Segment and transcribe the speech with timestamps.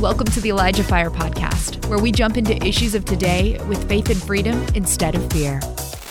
[0.00, 4.08] Welcome to the Elijah Fire Podcast, where we jump into issues of today with faith
[4.08, 5.60] and freedom instead of fear.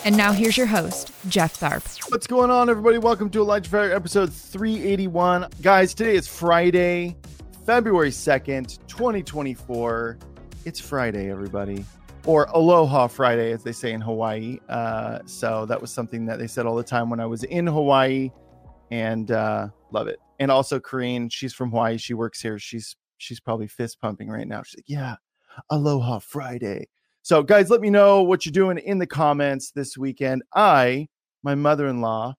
[0.06, 2.12] And now here's your host, Jeff Tharp.
[2.12, 3.00] What's going on, everybody?
[3.00, 5.48] Welcome to Elijah Fire episode 381.
[5.64, 7.18] Guys, today is Friday,
[7.66, 10.20] February 2nd, 2024.
[10.66, 11.84] It's Friday, everybody.
[12.28, 14.60] Or Aloha Friday, as they say in Hawaii.
[14.70, 17.66] Uh, so that was something that they said all the time when I was in
[17.66, 18.30] Hawaii
[18.92, 20.20] and uh, love it.
[20.38, 21.98] And also, Corrine, she's from Hawaii.
[21.98, 22.60] She works here.
[22.60, 24.64] She's she's probably fist pumping right now.
[24.64, 25.16] She's like, yeah,
[25.70, 26.88] Aloha Friday.
[27.22, 30.42] So, guys, let me know what you're doing in the comments this weekend.
[30.56, 31.08] I,
[31.44, 32.34] my mother in law,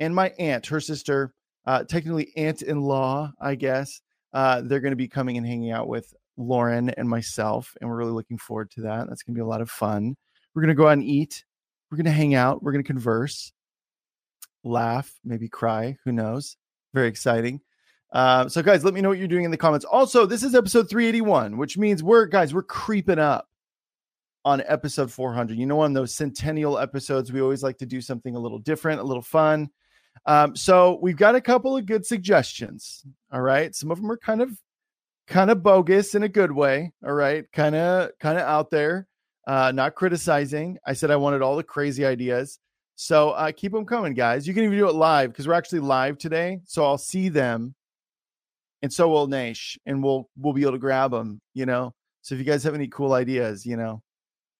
[0.00, 1.32] and my aunt, her sister,
[1.66, 4.00] uh, technically aunt in law, I guess,
[4.32, 7.74] uh, they're going to be coming and hanging out with Lauren and myself.
[7.80, 9.08] And we're really looking forward to that.
[9.08, 10.16] That's going to be a lot of fun.
[10.54, 11.44] We're going to go out and eat.
[11.90, 12.62] We're going to hang out.
[12.62, 13.52] We're going to converse,
[14.64, 15.96] laugh, maybe cry.
[16.04, 16.56] Who knows?
[16.92, 17.60] Very exciting.
[18.14, 19.84] Uh, so, guys, let me know what you're doing in the comments.
[19.84, 23.48] Also, this is episode 381, which means we're, guys, we're creeping up
[24.44, 25.58] on episode 400.
[25.58, 29.00] You know, on those centennial episodes, we always like to do something a little different,
[29.00, 29.68] a little fun.
[30.26, 33.04] Um, so, we've got a couple of good suggestions.
[33.32, 33.74] All right.
[33.74, 34.56] Some of them are kind of,
[35.26, 36.92] kind of bogus in a good way.
[37.04, 37.50] All right.
[37.52, 39.08] Kind of, kind of out there,
[39.48, 40.78] uh, not criticizing.
[40.86, 42.60] I said I wanted all the crazy ideas.
[42.94, 44.46] So, uh, keep them coming, guys.
[44.46, 46.60] You can even do it live because we're actually live today.
[46.64, 47.74] So, I'll see them
[48.84, 51.40] and so will Nash, and we'll we'll be able to grab them.
[51.54, 51.94] You know.
[52.20, 54.02] So if you guys have any cool ideas, you know,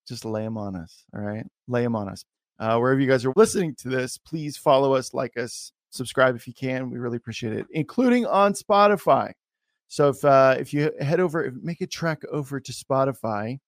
[0.08, 1.04] just lay them on us.
[1.14, 2.24] All right, lay them on us.
[2.58, 6.46] Uh, wherever you guys are listening to this, please follow us, like us, subscribe if
[6.46, 6.90] you can.
[6.90, 9.32] We really appreciate it, including on Spotify.
[9.88, 13.58] So if uh, if you head over, make a trek over to Spotify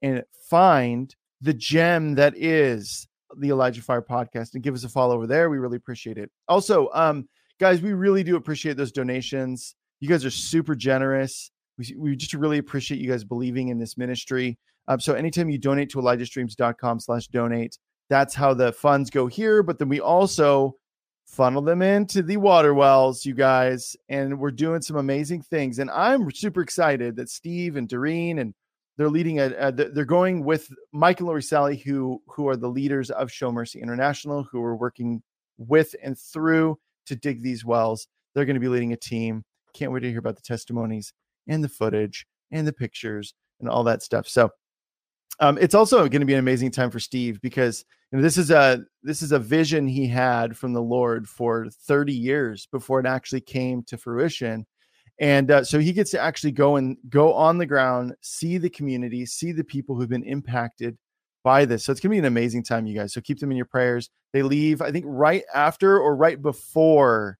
[0.00, 3.06] and find the gem that is
[3.36, 5.50] the Elijah Fire podcast and give us a follow over there.
[5.50, 6.30] We really appreciate it.
[6.48, 7.28] Also, um,
[7.60, 9.74] guys, we really do appreciate those donations.
[10.02, 11.52] You guys are super generous.
[11.78, 14.58] We, we just really appreciate you guys believing in this ministry.
[14.88, 17.78] Um, so anytime you donate to elijahstreams.com slash donate,
[18.10, 19.62] that's how the funds go here.
[19.62, 20.74] But then we also
[21.24, 25.78] funnel them into the water wells, you guys, and we're doing some amazing things.
[25.78, 28.54] And I'm super excited that Steve and Doreen and
[28.96, 32.68] they're leading a, a they're going with Mike and Lori Sally, who who are the
[32.68, 35.22] leaders of Show Mercy International, who are working
[35.58, 38.08] with and through to dig these wells.
[38.34, 39.44] They're going to be leading a team
[39.74, 41.12] can't wait to hear about the testimonies
[41.48, 44.28] and the footage and the pictures and all that stuff.
[44.28, 44.50] So
[45.40, 48.36] um, it's also going to be an amazing time for Steve because you know, this
[48.36, 53.00] is a this is a vision he had from the Lord for 30 years before
[53.00, 54.66] it actually came to fruition.
[55.18, 58.70] And uh, so he gets to actually go and go on the ground, see the
[58.70, 60.96] community, see the people who've been impacted
[61.44, 61.84] by this.
[61.84, 63.12] So it's going to be an amazing time, you guys.
[63.12, 64.10] So keep them in your prayers.
[64.32, 67.38] They leave, I think, right after or right before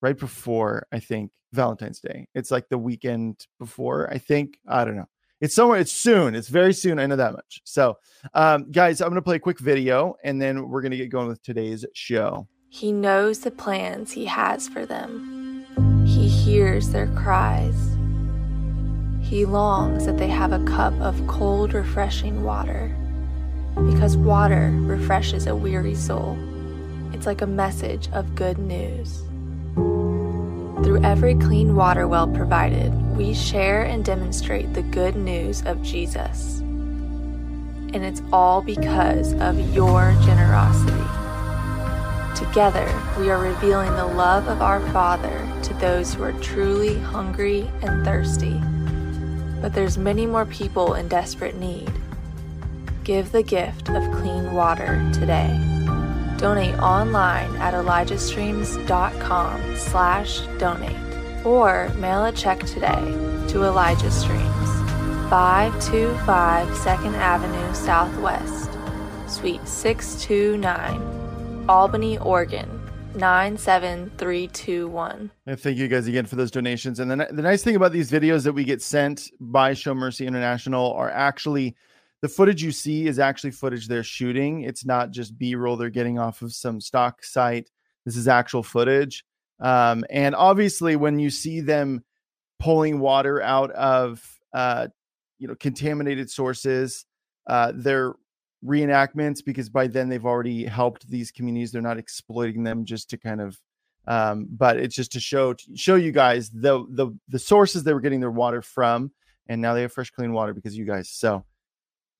[0.00, 2.26] right before I think Valentine's Day.
[2.34, 4.58] It's like the weekend before, I think.
[4.68, 5.08] I don't know.
[5.40, 6.34] It's somewhere, it's soon.
[6.34, 6.98] It's very soon.
[6.98, 7.60] I know that much.
[7.64, 7.96] So,
[8.34, 11.42] um, guys, I'm to play a quick video and then we're to get going with
[11.42, 12.48] today's show.
[12.70, 17.96] He knows the plans he has for them, he hears their cries.
[19.22, 22.94] He longs that they have a cup of cold, refreshing water
[23.90, 26.36] because water refreshes a weary soul.
[27.12, 29.27] It's like a message of good news.
[30.84, 36.60] Through every clean water well provided, we share and demonstrate the good news of Jesus.
[36.60, 41.02] And it's all because of your generosity.
[42.36, 42.86] Together,
[43.18, 48.04] we are revealing the love of our Father to those who are truly hungry and
[48.04, 48.60] thirsty.
[49.60, 51.90] But there's many more people in desperate need.
[53.02, 55.77] Give the gift of clean water today.
[56.38, 60.96] Donate online at elijahstreams.com slash donate
[61.44, 63.02] or mail a check today
[63.48, 64.40] to Elijah Streams,
[65.30, 68.70] 525 2nd Avenue Southwest,
[69.28, 72.74] Suite 629, Albany, Oregon.
[73.14, 75.30] 97321.
[75.46, 77.00] And thank you guys again for those donations.
[77.00, 80.26] And the, the nice thing about these videos that we get sent by Show Mercy
[80.26, 81.74] International are actually
[82.20, 84.62] the footage you see is actually footage they're shooting.
[84.62, 87.70] It's not just B roll they're getting off of some stock site.
[88.04, 89.24] This is actual footage.
[89.60, 92.04] Um, and obviously, when you see them
[92.58, 94.22] pulling water out of
[94.52, 94.88] uh,
[95.38, 97.04] you know contaminated sources,
[97.46, 98.14] uh, they're
[98.64, 101.70] reenactments because by then they've already helped these communities.
[101.70, 103.58] They're not exploiting them just to kind of.
[104.06, 108.00] Um, but it's just to show show you guys the the the sources they were
[108.00, 109.12] getting their water from,
[109.48, 111.10] and now they have fresh, clean water because you guys.
[111.10, 111.44] So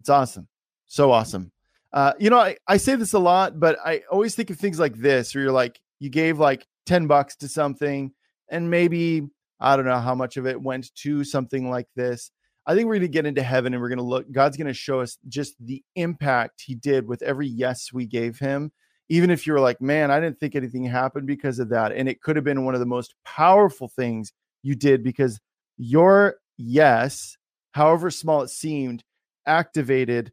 [0.01, 0.49] it's awesome.
[0.87, 1.53] So awesome.
[1.93, 4.79] Uh, you know, I, I say this a lot, but I always think of things
[4.79, 8.13] like this where you're like, you gave like 10 bucks to something
[8.51, 9.23] and maybe
[9.61, 12.31] I don't know how much of it went to something like this.
[12.67, 14.67] I think we're going to get into heaven and we're going to look, God's going
[14.67, 18.71] to show us just the impact he did with every yes we gave him.
[19.09, 21.93] Even if you were like, man, I didn't think anything happened because of that.
[21.93, 25.41] And it could have been one of the most powerful things you did because
[25.79, 27.39] your yes,
[27.73, 29.03] however small it seemed,
[29.49, 30.33] activated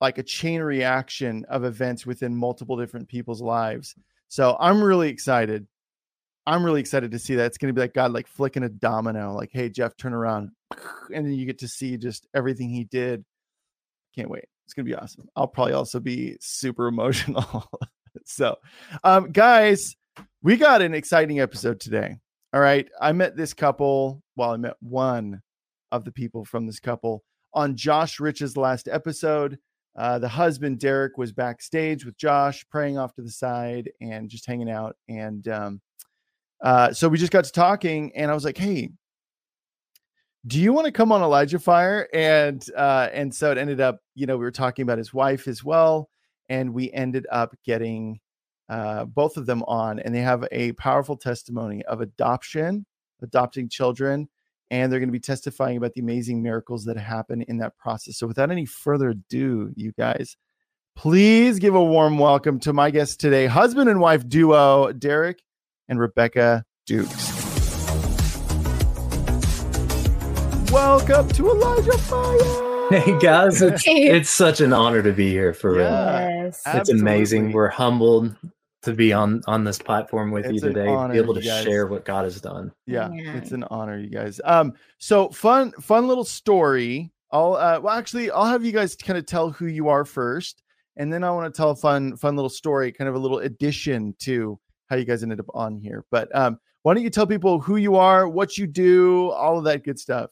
[0.00, 3.94] like a chain reaction of events within multiple different people's lives.
[4.28, 5.66] So I'm really excited.
[6.46, 7.46] I'm really excited to see that.
[7.46, 10.50] It's going to be like God, like flicking a domino, like, hey, Jeff, turn around.
[11.14, 13.24] And then you get to see just everything he did.
[14.16, 14.46] Can't wait.
[14.64, 15.28] It's going to be awesome.
[15.36, 17.68] I'll probably also be super emotional.
[18.24, 18.56] so,
[19.04, 19.96] um, guys,
[20.42, 22.16] we got an exciting episode today.
[22.52, 22.88] All right.
[23.00, 24.22] I met this couple.
[24.34, 25.42] Well, I met one
[25.92, 27.22] of the people from this couple
[27.54, 29.58] on Josh Rich's last episode.
[29.96, 34.44] Uh, the husband, Derek, was backstage with Josh, praying off to the side and just
[34.44, 34.96] hanging out.
[35.08, 35.80] And um,
[36.62, 38.90] uh, so we just got to talking, and I was like, hey,
[40.46, 42.08] do you want to come on Elijah Fire?
[42.12, 45.46] And uh, and so it ended up, you know, we were talking about his wife
[45.46, 46.08] as well,
[46.48, 48.20] and we ended up getting
[48.68, 52.84] uh, both of them on, and they have a powerful testimony of adoption,
[53.22, 54.28] adopting children,
[54.70, 58.16] and they're going to be testifying about the amazing miracles that happen in that process.
[58.16, 60.36] So, without any further ado, you guys,
[60.96, 65.42] please give a warm welcome to my guests today, husband and wife duo, Derek
[65.88, 67.32] and Rebecca Dukes.
[70.70, 72.64] Welcome to Elijah Fire.
[72.90, 75.84] Hey guys, it's, it's such an honor to be here for real.
[75.84, 76.62] Yes.
[76.66, 77.52] It's amazing.
[77.52, 78.34] We're humbled
[78.84, 81.86] to be on on this platform with It's you today, honor, be able to share
[81.86, 82.72] what God has done.
[82.86, 83.34] yeah, Yeah.
[83.34, 84.40] it's an honor, you guys.
[84.44, 87.12] Um, so fun, fun little story.
[87.30, 90.62] I'll uh, well, actually, I'll have you guys kind of tell who you are first,
[90.96, 93.38] and then I want to tell a fun, fun little story, kind of a little
[93.40, 94.58] addition to
[94.88, 96.04] how you guys ended up on here.
[96.10, 99.64] But um, why don't you tell people who you are, what you do, all of
[99.64, 100.30] that good stuff?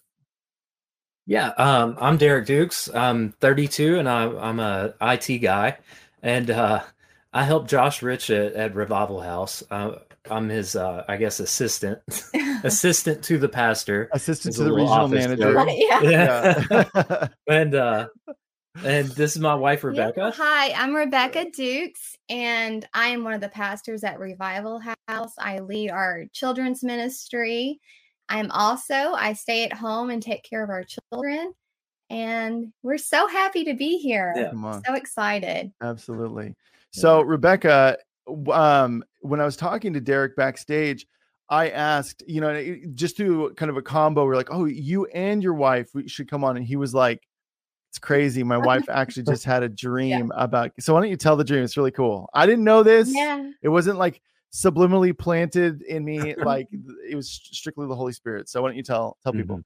[1.26, 2.92] Yeah, um, I'm Derek Dukes.
[2.92, 5.78] I'm 32 and I'm, I'm a IT guy,
[6.22, 6.82] and uh,
[7.32, 9.62] I help Josh Rich at, at Revival House.
[9.70, 9.92] Uh,
[10.30, 12.00] I'm his, uh, I guess, assistant,
[12.64, 14.08] assistant to the pastor.
[14.12, 15.64] Assistant There's to the regional office manager.
[15.68, 16.64] yeah.
[16.70, 17.28] Yeah.
[17.48, 18.08] and uh,
[18.84, 20.20] and this is my wife Rebecca.
[20.20, 20.30] Yeah.
[20.36, 25.32] Hi, I'm Rebecca Dukes, and I am one of the pastors at Revival House.
[25.38, 27.80] I lead our children's ministry.
[28.28, 31.52] I'm also I stay at home and take care of our children,
[32.10, 34.34] and we're so happy to be here.
[34.36, 34.80] Yeah.
[34.86, 35.72] So excited.
[35.82, 36.54] Absolutely.
[36.92, 37.96] So, Rebecca,
[38.50, 41.06] um, when I was talking to Derek backstage,
[41.48, 45.42] I asked, you know, just through kind of a combo, we're like, oh, you and
[45.42, 46.56] your wife should come on.
[46.56, 47.26] And he was like,
[47.90, 48.42] it's crazy.
[48.42, 50.70] My wife actually just had a dream about.
[50.80, 51.62] So, why don't you tell the dream?
[51.62, 52.28] It's really cool.
[52.32, 53.14] I didn't know this.
[53.14, 53.50] Yeah.
[53.62, 54.22] It wasn't like
[54.52, 56.34] subliminally planted in me.
[56.44, 56.68] like
[57.08, 58.48] it was strictly the Holy Spirit.
[58.48, 59.58] So, why don't you tell tell people?
[59.58, 59.64] Mhm.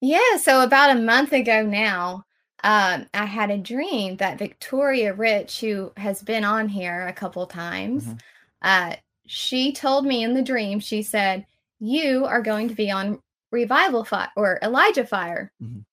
[0.00, 2.24] Yeah, so about a month ago now,
[2.64, 7.46] um, I had a dream that Victoria Rich, who has been on here a couple
[7.46, 8.20] times, Mhm.
[8.62, 11.46] uh, she told me in the dream, she said,
[11.80, 13.20] You are going to be on
[13.50, 15.52] Revival Fire or Elijah Fire.
[15.62, 15.84] Mhm.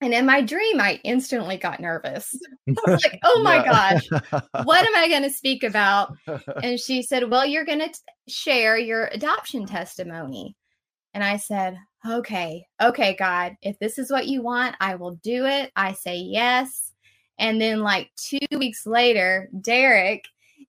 [0.00, 2.34] And in my dream, I instantly got nervous.
[2.68, 4.08] I was like, Oh my gosh,
[4.64, 6.14] what am I going to speak about?
[6.62, 7.92] And she said, Well, you're going to
[8.28, 10.56] share your adoption testimony.
[11.14, 15.46] And I said, Okay, okay, God, if this is what you want, I will do
[15.46, 15.72] it.
[15.74, 16.92] I say yes.
[17.38, 20.24] And then, like two weeks later, Derek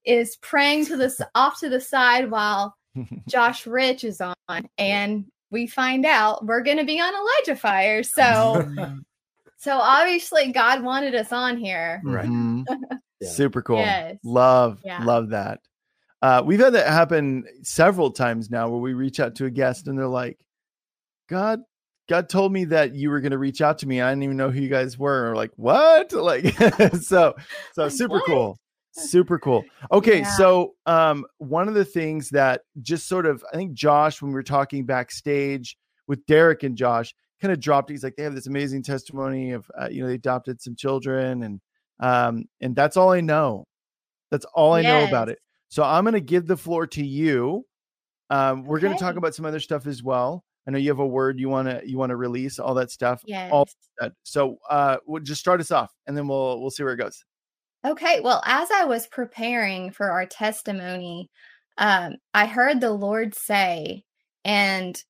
[0.05, 2.75] is praying to this off to the side while
[3.27, 8.01] Josh Rich is on, and we find out we're going to be on Elijah Fire.
[8.15, 8.65] So,
[9.57, 12.01] so obviously, God wanted us on here.
[12.03, 12.27] Right.
[12.27, 12.65] Mhm.
[13.19, 13.29] Yeah.
[13.29, 13.77] Super cool.
[13.77, 14.17] Yes.
[14.23, 15.03] Love, Yeah.
[15.03, 15.59] love that.
[16.21, 19.87] Uh, we've had that happen several times now where we reach out to a guest
[19.87, 20.39] and they're like,
[21.27, 21.61] God,
[22.07, 24.01] God told me that you were going to reach out to me.
[24.01, 25.31] I didn't even know who you guys were.
[25.31, 26.13] Or like, what?
[26.13, 26.55] Like,
[27.01, 27.35] so,
[27.73, 28.25] so super what?
[28.25, 28.59] cool.
[28.91, 29.63] Super cool.
[29.91, 30.19] Okay.
[30.19, 30.31] Yeah.
[30.37, 34.35] So, um, one of the things that just sort of, I think Josh, when we
[34.35, 35.77] were talking backstage
[36.07, 39.69] with Derek and Josh, kind of dropped, he's like, they have this amazing testimony of,
[39.77, 41.59] uh, you know, they adopted some children and,
[41.99, 43.65] um, and that's all I know.
[44.31, 45.39] That's all I know about it.
[45.67, 47.65] So I'm going to give the floor to you.
[48.29, 50.44] Um, we're going to talk about some other stuff as well.
[50.67, 52.91] I know you have a word you want to you want to release all that
[52.91, 53.21] stuff.
[53.25, 53.51] Yes.
[53.51, 53.67] All
[53.99, 54.13] that.
[54.23, 57.23] So uh, we'll just start us off, and then we'll we'll see where it goes.
[57.85, 61.29] Okay, well, as I was preparing for our testimony,
[61.77, 64.03] um, I heard the Lord say,
[64.43, 65.01] and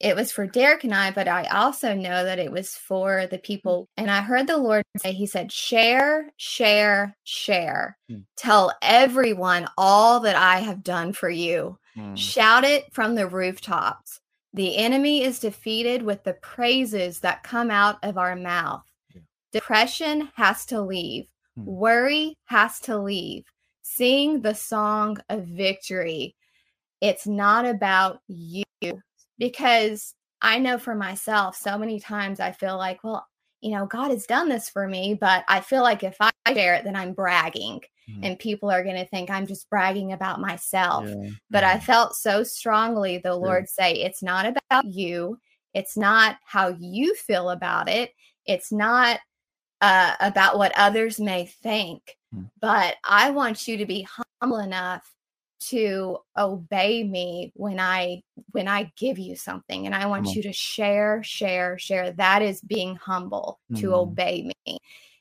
[0.00, 3.38] it was for Derek and I, but I also know that it was for the
[3.38, 3.88] people.
[3.98, 7.98] And I heard the Lord say, He said, share, share, share.
[8.08, 8.20] Hmm.
[8.36, 11.78] Tell everyone all that I have done for you.
[11.96, 12.16] Mm.
[12.16, 14.19] Shout it from the rooftops.
[14.52, 18.82] The enemy is defeated with the praises that come out of our mouth.
[19.14, 19.20] Yeah.
[19.52, 21.26] Depression has to leave.
[21.56, 21.64] Hmm.
[21.66, 23.44] Worry has to leave.
[23.82, 26.34] Sing the song of victory.
[27.00, 28.64] It's not about you
[29.38, 33.26] because I know for myself, so many times I feel like, well,
[33.60, 36.74] you know, God has done this for me, but I feel like if I share
[36.74, 37.80] it, then I'm bragging
[38.10, 38.20] Mhm.
[38.24, 41.06] and people are going to think I'm just bragging about myself.
[41.08, 41.30] Yeah.
[41.50, 43.34] But I felt so strongly the Yeah.
[43.34, 45.38] Lord say, it's not about you.
[45.74, 48.12] It's not how you feel about it.
[48.46, 49.20] It's not
[49.80, 52.16] uh, about what others may think.
[52.34, 52.44] Hmm.
[52.60, 54.06] But I want you to be
[54.40, 55.10] humble enough
[55.60, 60.52] to obey me when I when I give you something and I want you to
[60.52, 63.92] share share share that is being humble to Mhm.
[63.92, 64.78] obey me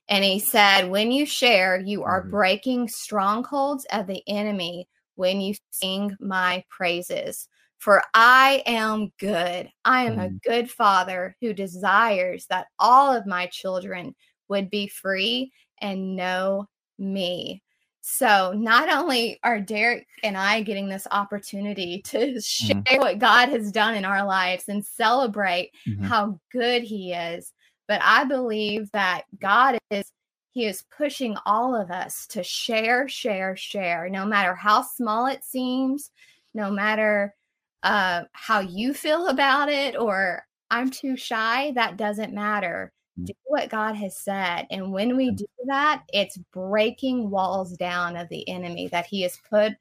[0.09, 2.31] and he said when you share you are Mhm.
[2.31, 7.47] breaking strongholds of the enemy when you sing my praises
[7.77, 10.41] for I am good I am a Mhm.
[10.43, 14.15] good father who desires that all of my children
[14.49, 15.51] would be free
[15.81, 17.63] and know me
[18.01, 23.71] so not only are Derek and I getting this opportunity to share what God has
[23.71, 26.07] done in our lives and celebrate Mhm.
[26.07, 27.53] how good he is,
[27.89, 30.13] but I believe that God is
[30.51, 35.43] he is pushing all of us to share, share, share, no matter how small it
[35.43, 36.11] seems,
[36.53, 37.35] no matter
[37.83, 42.91] uh, how you feel about it, or I'm too shy, that doesn't matter.
[43.19, 43.25] Mm.
[43.27, 44.65] Do what God has said.
[44.71, 49.37] And when we do that, it's breaking walls down of the enemy that he has
[49.49, 49.73] put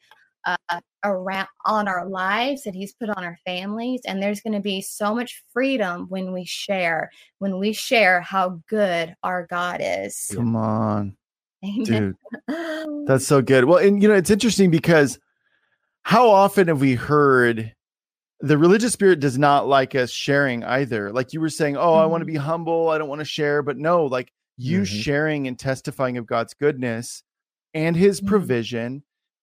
[0.44, 4.00] uh, around on our lives, that he's put on our families.
[4.06, 8.60] And there's going to be so much freedom when we share, when we share how
[8.68, 10.30] good our God is.
[10.34, 11.16] Come on,
[11.64, 11.84] Amen.
[11.84, 12.16] dude.
[13.06, 13.64] That's so good.
[13.64, 15.18] Well, and you know, it's interesting because
[16.02, 17.74] how often have we heard
[18.40, 21.12] the religious spirit does not like us sharing either?
[21.12, 23.62] Like you were saying, oh, I want to be humble, I don't want to share,
[23.62, 24.86] but no, like you Mhm.
[24.86, 27.22] sharing and testifying of God's goodness
[27.74, 28.26] and his Mhm.
[28.26, 29.02] provision,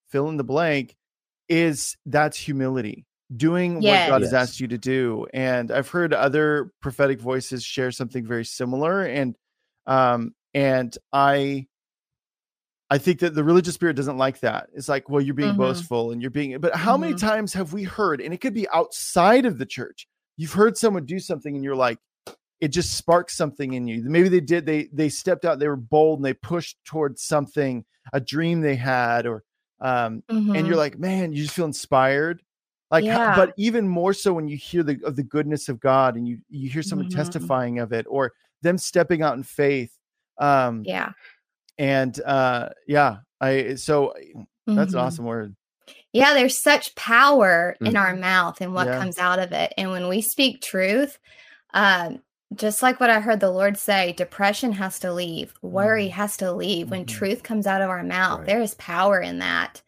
[0.10, 0.96] fill in the blank,
[1.50, 3.06] is that's humility.
[3.36, 4.08] Doing what Yes.
[4.08, 5.26] God has asked you to do.
[5.34, 9.02] And I've heard other prophetic voices share something very similar.
[9.04, 9.36] And
[9.88, 11.68] um, and I
[12.92, 14.68] I think that the religious spirit doesn't like that.
[14.74, 15.58] It's like, well, you're being Mhm.
[15.58, 17.20] boastful and you're being, but how many Mhm.
[17.20, 21.06] times have we heard, and it could be outside of the church, you've heard someone
[21.06, 21.98] do something and you're like,
[22.62, 24.04] it just sparks something in you.
[24.04, 27.86] Maybe they did, they they stepped out, they were bold and they pushed towards something,
[28.14, 29.44] a dream they had, or
[29.86, 30.68] um, and Mhm.
[30.68, 32.42] you're like, man, you just feel inspired.
[32.92, 33.36] Like, how- Yeah.
[33.36, 36.40] but even more so when you hear the of the goodness of God and you
[36.50, 37.16] you hear someone Mhm.
[37.16, 39.92] testifying of it or them stepping out in faith.
[40.38, 41.12] Um, yeah.
[41.78, 44.14] and uh yeah i so
[44.66, 45.04] that's an Mhm.
[45.04, 45.56] awesome word
[46.14, 48.98] Yeah, there's such power in our mouth and what Yeah.
[49.00, 49.74] comes out of it.
[49.78, 51.20] And when we speak truth,
[51.74, 52.22] um,
[52.54, 56.12] just like what I heard the Lord say, depression has to leave, worry Mhm.
[56.12, 56.92] has to leave.
[56.92, 57.08] When Mhm.
[57.10, 58.48] truth comes out of our mouth, Right.
[58.48, 59.82] there is power in that.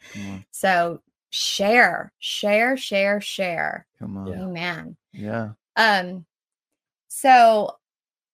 [0.51, 3.85] So share, share, share, share.
[3.99, 4.43] come on Yeah.
[4.43, 4.97] Amen.
[5.13, 6.25] yeah Um,
[7.07, 7.77] so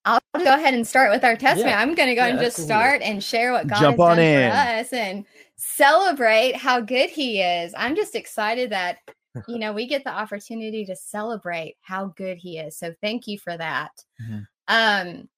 [0.06, 1.70] I'll go ahead and start with our testimony.
[1.72, 1.80] Yeah.
[1.80, 2.74] I'm going to go Yeah, and just absolutely.
[2.74, 4.50] start and share what God Jump has on done in.
[4.50, 5.24] for us and
[5.56, 7.72] celebrate how good He is.
[7.76, 8.98] I'm just excited that
[9.46, 12.76] you know we get the opportunity to celebrate how good He is.
[12.78, 13.92] So thank you for that.
[14.18, 14.46] Mhm.
[14.68, 15.28] Um,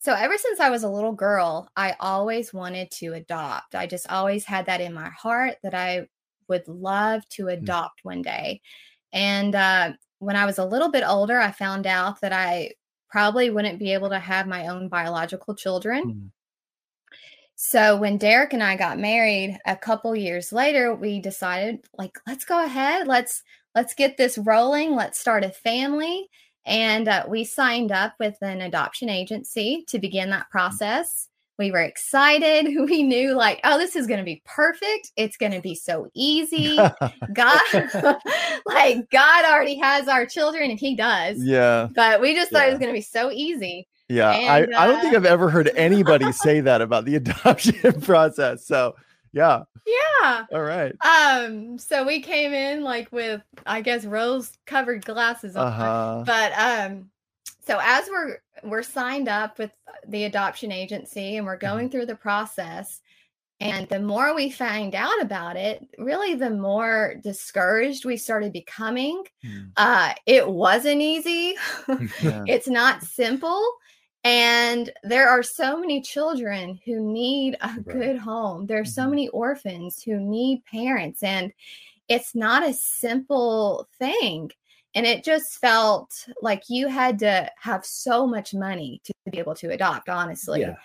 [0.00, 3.74] so ever since I was a little girl, I always wanted to adopt.
[3.74, 6.08] I just always had that in my heart that I
[6.48, 8.60] would love to adopt one day.
[9.12, 12.74] And uh, when I was a little bit older, I found out that I
[13.08, 16.02] probably wouldn't be able to have my own biological children.
[16.02, 16.33] Mhm.
[17.56, 22.44] So when Derek and I got married a couple years later, we decided like let's
[22.44, 23.42] go ahead, let's
[23.74, 26.28] let's get this rolling, let's start a family.
[26.66, 31.28] And uh, we signed up with an adoption agency to begin that process.
[31.58, 32.74] We were excited.
[32.84, 35.12] We knew like, oh, this is going to be perfect.
[35.16, 36.76] It's going to be so easy.
[37.32, 37.60] God,
[38.66, 41.42] like God already has our children and he does.
[41.42, 43.86] yeah But we just thought it was going to be so easy.
[44.08, 47.16] Yeah And, i i don't think uh, i've ever heard anybody say that about the
[47.22, 48.94] adoption process so
[49.32, 49.62] yeah
[50.22, 50.44] Yeah.
[50.52, 55.66] all right Um, so we came in like with I guess rose covered glasses on.
[55.66, 57.10] uh-huh But um
[57.66, 59.70] so as we're we're signed up with
[60.08, 61.66] the adoption agency and we're Mm-hmm.
[61.76, 63.00] going through the process
[63.60, 69.22] and the more we find out about it, really the more discouraged we started becoming.
[69.42, 69.62] Hmm.
[69.76, 71.56] Uh it wasn't easy.
[72.22, 72.44] yeah.
[72.46, 73.62] it's not simple
[74.24, 77.86] and there are so many children who need a Right.
[77.86, 79.10] good home there are so Mhm.
[79.10, 81.52] many orphans who need parents and
[82.08, 84.50] it's not a simple thing
[84.94, 89.54] and it just felt like you had to have so much money to be able
[89.54, 90.76] to adopt honestly Yeah.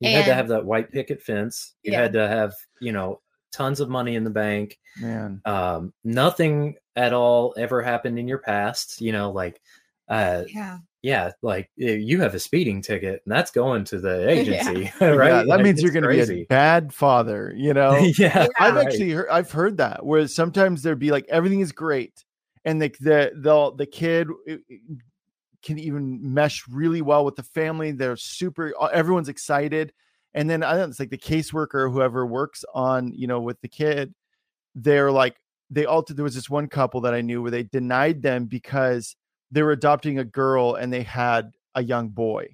[0.00, 1.74] You had to have that white picket fence.
[1.82, 2.02] You Yeah.
[2.02, 4.78] had to have, you know, tons of money in the bank.
[5.00, 5.40] Man.
[5.46, 9.00] Um, nothing at all ever happened in your past.
[9.00, 9.62] You know, like,
[10.08, 14.90] uh, yeah yeah, like you have a speeding ticket and that's going to the agency,
[15.00, 15.30] Yeah, right?
[15.30, 17.96] that Like, means you're going to be a bad father, you know?
[18.18, 18.84] yeah, I've right.
[18.88, 22.24] actually heard I've heard that where sometimes there'd be like everything is great
[22.64, 24.26] and the the the, the kid
[25.62, 27.92] can even mesh really well with the family.
[27.92, 29.92] They're super uh, everyone's excited.
[30.34, 33.40] And then I don't know, it's like the caseworker or whoever works on, you know,
[33.40, 34.12] with the kid,
[34.74, 35.36] they're like
[35.70, 39.14] they altered there was this one couple that I knew where they denied them because
[39.50, 42.48] they were adopting a girl and they had a young boy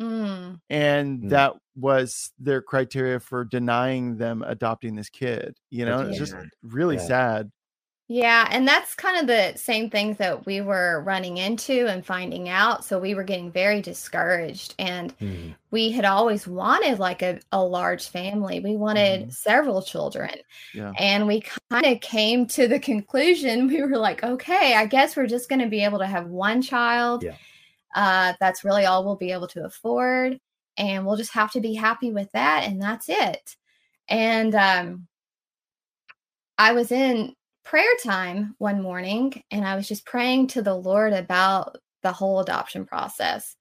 [0.00, 0.60] Mm.
[0.70, 1.28] and Mm.
[1.30, 6.96] that was their criteria for denying them adopting this kid you know it's just really
[6.96, 7.00] Yeah.
[7.02, 7.50] sad
[8.06, 12.50] Yeah, and that's kind of the same things that we were running into and finding
[12.50, 12.84] out.
[12.84, 15.54] So we were getting very discouraged and Mhm.
[15.70, 18.60] we had always wanted like a, a large family.
[18.60, 19.32] We wanted Mhm.
[19.32, 20.30] several children.
[20.74, 20.92] Yeah.
[20.98, 25.26] And we kind of came to the conclusion we were like, okay, I guess we're
[25.26, 27.22] just going to be able to have one child.
[27.22, 27.36] Yeah.
[27.94, 30.38] Uh, that's really all we'll be able to afford.
[30.76, 32.64] And we'll just have to be happy with that.
[32.64, 33.56] And that's it.
[34.08, 35.08] And um,
[36.58, 37.34] I was in
[37.64, 42.40] prayer time one morning and I was just praying to the Lord about the whole
[42.40, 43.56] adoption process.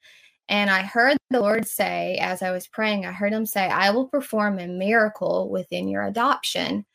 [0.49, 3.91] And I heard the Lord say, as I was praying, I heard him say, I
[3.91, 6.85] will perform a miracle within your adoption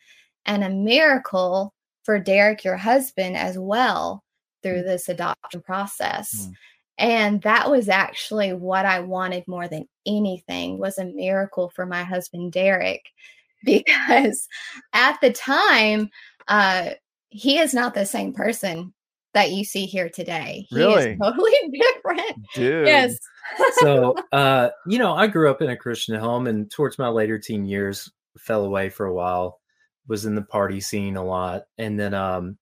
[0.44, 1.72] and a miracle
[2.04, 4.22] for Derek, your husband, as well
[4.62, 6.34] through this adoption process.
[6.34, 6.52] Mm.
[6.98, 12.02] And that was actually what I wanted more than anything was a miracle for my
[12.02, 13.02] husband Derek
[13.64, 14.46] because
[14.92, 16.10] at the time
[16.48, 16.90] uh
[17.30, 18.92] he is not the same person
[19.34, 20.66] that you see here today.
[20.70, 21.10] He Really?
[21.12, 22.36] is totally different.
[22.54, 23.18] dude Yes.
[23.80, 27.38] so uh you know i grew up in a christian home and towards my later
[27.38, 29.58] teen years fell away for a while
[30.06, 32.56] was in the party scene a lot and then um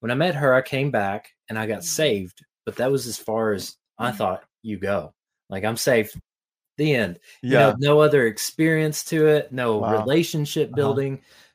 [0.00, 3.18] when i met her i came back and i got saved but that was as
[3.18, 5.12] far as i thought you go
[5.50, 6.18] like i'm saved
[6.78, 9.92] the end you yeah know, no other experience to it no Wow.
[9.92, 10.78] relationship Uh-huh.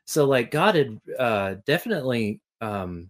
[0.06, 3.10] So like god had uh definitely um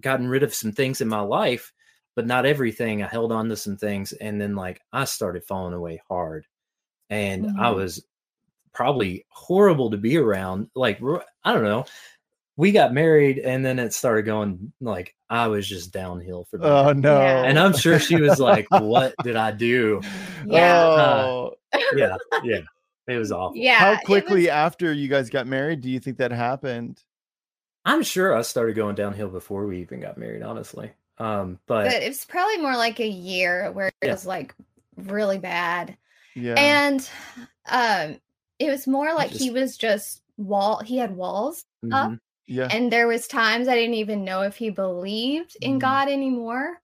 [0.00, 1.72] gotten rid of some things in my life
[2.16, 5.74] but not everything i held on to some things and then like i started falling
[5.74, 6.46] away hard
[7.10, 7.76] and i Mhm.
[7.76, 8.04] was
[8.72, 11.00] probably horrible to be around like
[11.44, 11.84] I don't know
[12.56, 16.66] we got married and then it started going like i was just downhill for the
[16.66, 17.42] oh that no Yeah.
[17.44, 20.00] and i'm sure she was like what did i do
[20.46, 20.82] Yeah.
[20.84, 21.54] oh
[21.94, 22.60] yeah yeah
[23.10, 23.78] it was awful Yeah.
[23.78, 27.02] how quickly was- after you guys got married do you think that happened
[27.84, 30.92] I'm sure I started going downhill before we even got married, honestly.
[31.16, 34.12] Um, but, but it was probably more like a year where it Yeah.
[34.12, 34.54] was like
[34.96, 35.96] really bad.
[36.34, 37.10] yeah And
[37.66, 38.20] um
[38.58, 42.92] it was more like he was just wall he had walls up mhm, yeah and
[42.92, 45.80] there was times i didn't even know if he believed in Mhm.
[45.80, 46.80] god anymore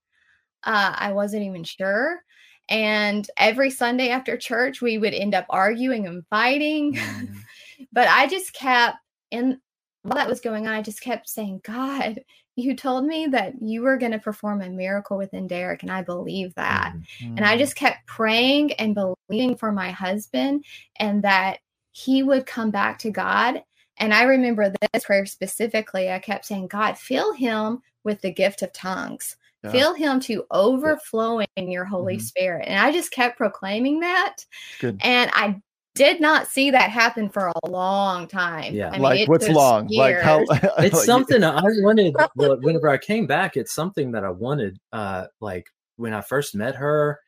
[0.65, 2.23] uh i wasn't even sure
[2.69, 7.37] and every sunday after church we would end up arguing and fighting Mm.
[7.93, 8.97] but i just kept
[9.33, 9.59] and
[10.03, 12.21] while that was going on i just kept saying god
[12.59, 16.03] you told me that you were going to perform a miracle within derek and i
[16.03, 17.37] believe that mhm.
[17.37, 17.59] and I Mm.
[17.59, 20.65] just kept praying and believing for my husband
[20.99, 21.59] and that
[21.93, 23.63] he would come back to God.
[23.99, 26.11] And I remember this prayer specifically.
[26.11, 29.73] I kept saying, God, fill him with the gift of tongues, Yeah.
[29.73, 32.23] fill him to overflowing in your Holy Mhm.
[32.23, 32.69] Spirit.
[32.69, 34.37] And I just kept proclaiming that.
[34.81, 35.61] good And I
[35.95, 38.75] did not see that happen for a long time.
[38.75, 38.89] Yeah.
[38.89, 40.49] I mean, like what's was long like how years.
[40.79, 42.15] it's like, something I wanted.
[42.35, 44.79] whenever I came back, it's something that I wanted.
[44.93, 47.19] Uh, like when I first met her,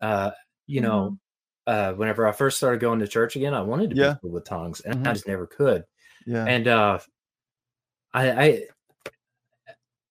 [0.00, 0.32] uh,
[0.66, 1.16] you know,
[1.68, 4.14] uh, whenever I first started going to church again, I wanted to Yeah.
[4.14, 5.08] be filled with tongues, and Mhm.
[5.08, 5.84] I just never could.
[6.26, 6.98] yeah And uh,
[8.12, 8.62] I, I,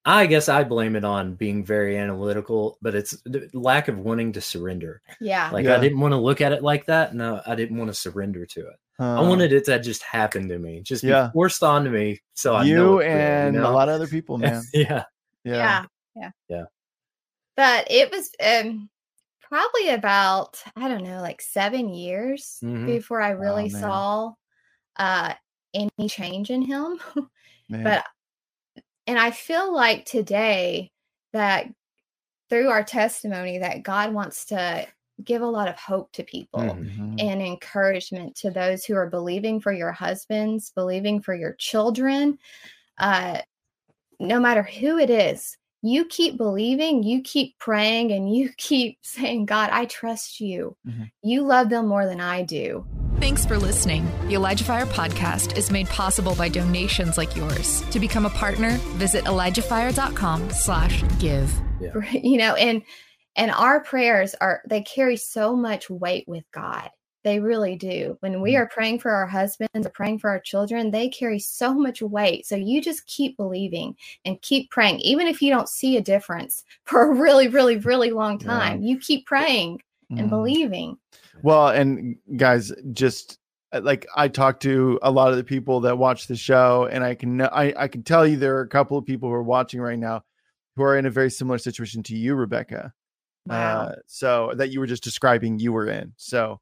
[0.07, 4.33] I guess I blame it on being very analytical, but it's the lack of wanting
[4.33, 5.01] to surrender.
[5.19, 5.49] yeah.
[5.51, 5.77] Like Yeah.
[5.77, 7.15] I didn't want to look at it like that.
[7.15, 8.75] No, I didn't want to surrender to it.
[8.99, 11.27] I wanted it to just happen to me, just Yeah.
[11.27, 13.95] be forced onto me, so I know you it's real, you and a lot of
[13.95, 15.03] other people man yeah,
[15.43, 16.63] yeah yeah yeah Yeah.
[17.57, 18.89] but it was um
[19.41, 22.85] probably about i don't know like seven years Mhm.
[22.87, 23.81] before i really man.
[23.81, 24.33] saw
[24.95, 25.33] uh
[25.73, 26.99] any change in him
[27.69, 27.83] man.
[27.83, 28.05] but
[29.07, 30.91] and i feel like today
[31.33, 31.67] that
[32.49, 34.85] through our testimony that god wants to
[35.23, 36.85] give a lot of hope to people Mhm.
[36.85, 37.21] Mhm.
[37.21, 42.37] and encouragement to those who are believing for your husbands, believing for your children.
[42.97, 43.39] Uh,
[44.19, 49.45] no matter who it is, you keep believing, you keep praying, and you keep saying,
[49.45, 50.75] God, I trust you.
[50.85, 51.09] Mhm.
[51.21, 52.85] You love them more than I do.
[53.25, 54.07] Thanks for listening.
[54.27, 57.81] The Elijah Fire podcast is made possible by donations like yours.
[57.89, 61.51] To become a partner, visit ElijahFire.com slash give.
[62.13, 62.83] you know and
[63.35, 66.89] and our prayers are they carry so much weight with god
[67.23, 68.59] they really do when we Mhm.
[68.59, 72.45] are praying for our husbands or praying for our children they carry so much weight
[72.45, 76.63] so you just keep believing and keep praying even if you don't see a difference
[76.85, 78.47] for a really really really long Yeah.
[78.47, 80.29] time you keep praying and Mhm.
[80.29, 80.97] believing
[81.45, 83.37] Well, and guys, just
[83.71, 87.03] uh, like I talked to a lot of the people that watch the show, and
[87.03, 89.43] I can I, I can tell you there are a couple of people who are
[89.43, 90.23] watching right now
[90.75, 92.93] who are in a very similar situation to you, Rebecca.
[93.45, 96.13] wow Uh, so that you were just describing you were in.
[96.17, 96.59] So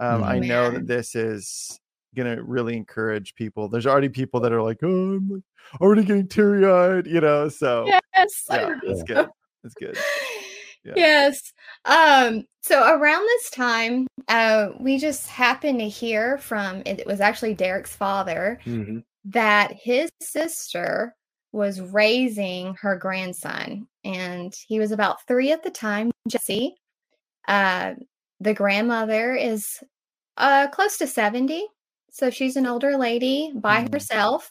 [0.00, 1.78] um, I know that this is
[2.16, 3.68] gonna really encourage people.
[3.68, 5.44] There's already people that are like, oh, I'm
[5.78, 7.50] already getting teary eyed, you know.
[7.50, 9.28] So yes yeah, that's good.
[9.62, 9.98] That's good.
[10.84, 10.94] Yeah.
[10.96, 11.52] Yes.
[11.84, 17.54] Um, so around this time, uh, we just happened to hear from it was actually
[17.54, 19.04] Derek's father Mhm.
[19.26, 21.14] that his sister
[21.52, 26.74] was raising her grandson, and he was about three at the time, Jesse.
[27.46, 27.94] Uh,
[28.40, 29.82] the grandmother is
[30.38, 31.66] uh, close to 70,
[32.10, 33.92] so she's an older lady by Mhm.
[33.92, 34.50] herself.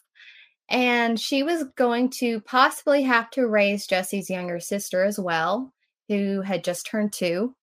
[0.70, 5.74] And she was going to possibly have to raise Jesse's younger sister as well,
[6.12, 7.56] who had just turned two.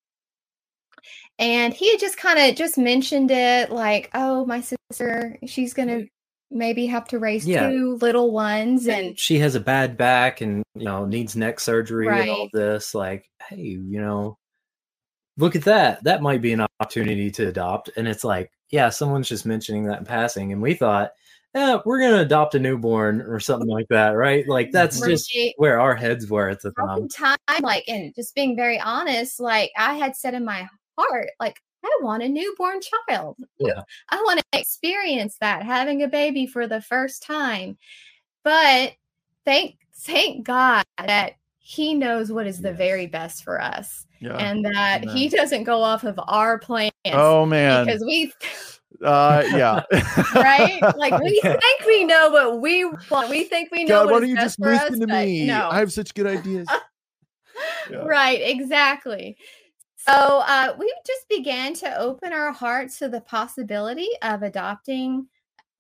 [1.39, 5.89] And he had just kind of just mentioned it like, oh, my sister, she's going
[5.89, 6.07] to
[6.51, 7.69] maybe have to raise Yeah.
[7.69, 8.89] two little ones.
[8.89, 12.95] And she has a bad back and you know needs neck surgery and all this
[12.95, 14.39] like hey you know
[15.37, 19.29] look at that that might be an opportunity to adopt and it's like yeah someone's
[19.29, 21.11] just mentioning that in passing and we thought
[21.59, 25.81] yeah we're gonna adopt a newborn or something like that right like that's just where
[25.81, 29.95] our heads were at the time oftentimes, like, and just being very honest, like, I
[29.95, 30.69] had said in my
[30.99, 33.37] heart, like, I want a newborn child.
[33.59, 33.83] Yeah.
[34.11, 37.79] I want to experience that, having a baby for the first time.
[38.45, 38.95] But
[39.45, 42.79] thank thank God that He knows what is the Yes.
[42.79, 44.37] very best for us, Yeah.
[44.37, 45.17] and that Amen.
[45.17, 46.93] He doesn't go off of our plans.
[47.13, 47.87] oh man.
[47.87, 48.33] because we
[49.05, 49.83] uh yeah.
[50.35, 53.31] right, like we think we know what we want.
[53.31, 55.07] We think we know God, why what don't is you best just for us, listen
[55.07, 55.47] to me?
[55.47, 56.69] No, I have such good ideas.
[57.91, 58.05] Yeah.
[58.05, 59.37] Right, exactly.
[59.97, 65.27] So uh, we just began to open our hearts to the possibility of adopting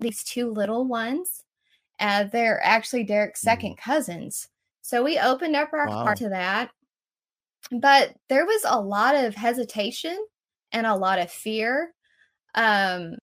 [0.00, 1.44] these two little ones.
[2.00, 4.48] Uh, they're actually Derek's second cousins.
[4.82, 6.04] So we opened up our Wow.
[6.04, 6.70] heart to that.
[7.70, 10.18] But there was a lot of hesitation
[10.72, 11.94] and a lot of fear.
[12.58, 13.16] Um,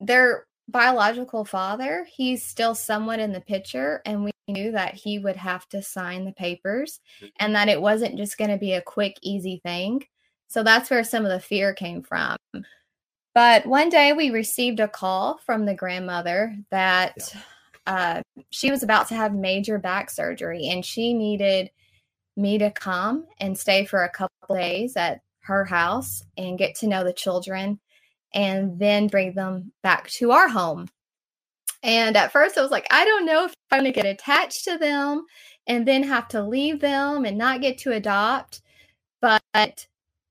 [0.00, 5.36] their biological father, he's still somewhat in the picture, and we knew that he would
[5.36, 7.00] have to sign the papers
[7.38, 10.02] and that it wasn't just going to be a quick, easy thing.
[10.48, 12.38] So that's where some of the fear came from.
[13.34, 17.34] But one day we received a call from the grandmother that
[17.86, 21.70] uh, she was about to have major back surgery and she needed
[22.36, 26.86] me to come and stay for a couple days at her house and get to
[26.86, 27.80] know the children
[28.32, 30.86] and then bring them back to our home.
[31.82, 34.64] And at first I was like, I don't know if I'm going to get attached
[34.64, 35.26] to them
[35.66, 38.62] and then have to leave them and not get to adopt.
[39.20, 39.86] But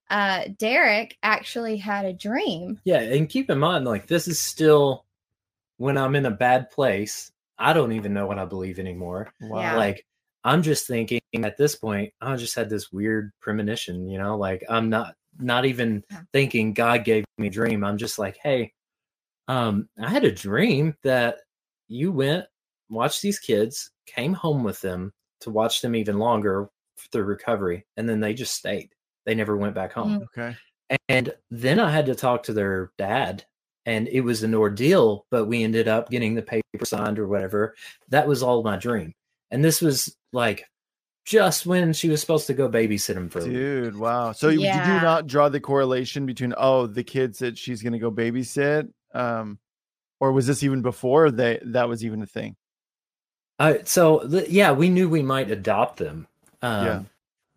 [0.10, 2.80] uh, Derek actually had a dream.
[2.86, 5.04] yeah and keep in mind like this is still
[5.76, 9.60] when i'm in a bad place i don't even know what i believe anymore Wow.
[9.60, 9.76] Yeah.
[9.76, 10.06] like
[10.48, 14.64] i'm just thinking at this point i just had this weird premonition you know like
[14.70, 16.22] i'm not not even Yeah.
[16.34, 18.72] thinking god gave me a dream i'm just like hey
[19.48, 21.38] um i had a dream that
[21.88, 22.46] you went
[22.90, 26.70] watched these kids came home with them to watch them even longer
[27.12, 28.90] through recovery and then they just stayed
[29.26, 30.56] they never went back home Okay.
[31.10, 33.44] and then I had to talk to their dad,
[33.86, 37.76] and it was an ordeal, but we ended up getting the paper signed or whatever.
[38.08, 39.14] That was all my dream.
[39.52, 40.70] And this was like
[41.26, 43.54] just when she was supposed to go babysit him for a week.
[43.54, 44.32] Dude, wow.
[44.32, 48.00] So you did you not draw the correlation between oh the kids that she's gonna
[48.00, 48.90] go babysit?
[49.14, 49.60] Um
[50.20, 52.56] or was this even before they that was even a thing?
[53.60, 56.28] Uh, so th- yeah, we knew we might adopt them.
[56.62, 57.04] Um, Yeah.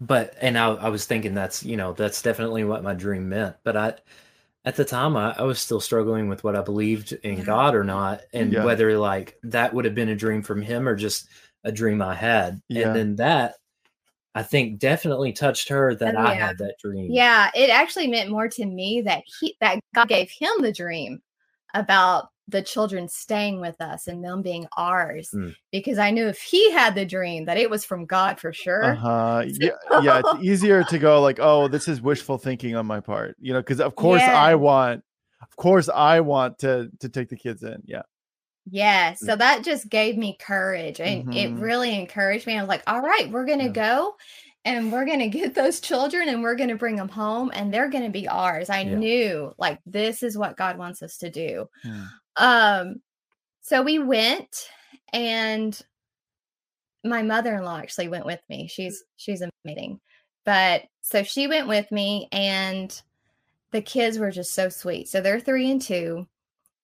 [0.02, 3.56] But and I, I was thinking that's you know that's definitely what my dream meant.
[3.64, 3.94] But I
[4.64, 7.84] at the time I, I was still struggling with what I believed in God or
[7.84, 8.64] not, and Yeah.
[8.64, 11.28] whether like that would have been a dream from Him or just
[11.64, 12.60] a dream I had.
[12.68, 12.88] Yeah.
[12.88, 13.54] And then that
[14.34, 17.10] I think definitely touched her that Oh, I had that dream.
[17.10, 21.20] Yeah, it actually meant more to me that he that God gave him the dream
[21.74, 25.54] about the children staying with us and them being ours Mm.
[25.70, 28.84] because I knew if he had the dream that it was from God for sure.
[28.92, 29.44] Uh-huh.
[29.60, 29.70] Yeah,
[30.02, 33.52] yeah, it's easier to go like, "Oh, this is wishful thinking on my part." You
[33.52, 35.04] know, cuz of course I want
[35.42, 37.82] of course I want to to take the kids in.
[37.84, 38.02] Yeah.
[38.66, 41.60] Yeah, so that just gave me courage and it Mhm.
[41.60, 42.56] really encouraged me.
[42.58, 43.70] I was like, all right, we're going to Yeah.
[43.70, 44.16] go
[44.64, 47.72] and we're going to get those children and we're going to bring them home and
[47.72, 48.68] they're going to be ours.
[48.70, 48.96] I Yeah.
[48.96, 51.68] knew like this is what God wants us to do.
[51.82, 52.10] Hmm.
[52.36, 53.02] Um
[53.62, 54.68] so we went
[55.12, 55.80] and
[57.04, 58.68] my mother-in-law actually went with me.
[58.68, 60.00] She's she's amazing.
[60.44, 63.00] But so she went with me and
[63.72, 65.08] the kids were just so sweet.
[65.08, 66.26] So they're 3 and 2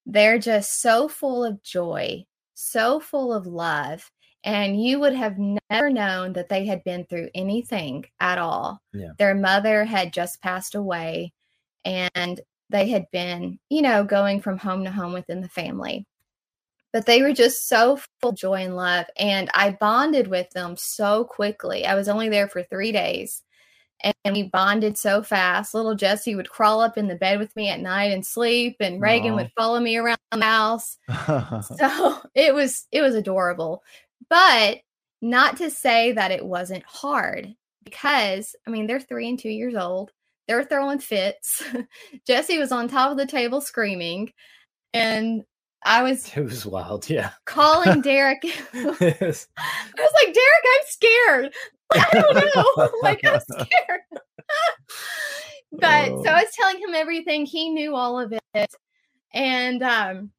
[0.07, 4.09] they're just so full of joy, so full of love.
[4.45, 8.81] And you would have never known that they had been through anything at all.
[8.93, 9.11] Yeah.
[9.19, 11.33] Their mother had just passed away
[11.85, 12.41] and
[12.71, 16.07] they had been, you know, going from home to home within the family.
[16.93, 19.07] But they were just so full of joy and love.
[19.19, 21.85] And I bonded with them so quickly.
[21.85, 23.43] I was only there for three days
[24.25, 25.75] and we bonded so fast.
[25.75, 29.01] Little Jesse would crawl up in the bed with me at night and sleep, and
[29.01, 29.37] Reagan Aw.
[29.37, 30.99] would follow me around the house.
[31.79, 33.83] So it was it was adorable,
[34.29, 34.79] but
[35.23, 39.75] not to say that it wasn't hard because I mean they're three and two years
[39.75, 40.13] old.
[40.49, 41.63] They're throwing fits.
[42.27, 44.33] Jesse was on top of the table screaming,
[44.95, 45.43] and
[45.85, 47.09] I was It was wild.
[47.09, 47.31] Yeah.
[47.47, 48.43] calling Derek.
[48.75, 51.55] I was like, Derek, I'm scared.
[51.95, 52.89] I don't know.
[53.03, 54.01] like I'm scared.
[55.73, 57.47] but so I was telling him everything.
[57.47, 58.75] He knew all of it.
[59.33, 60.31] And um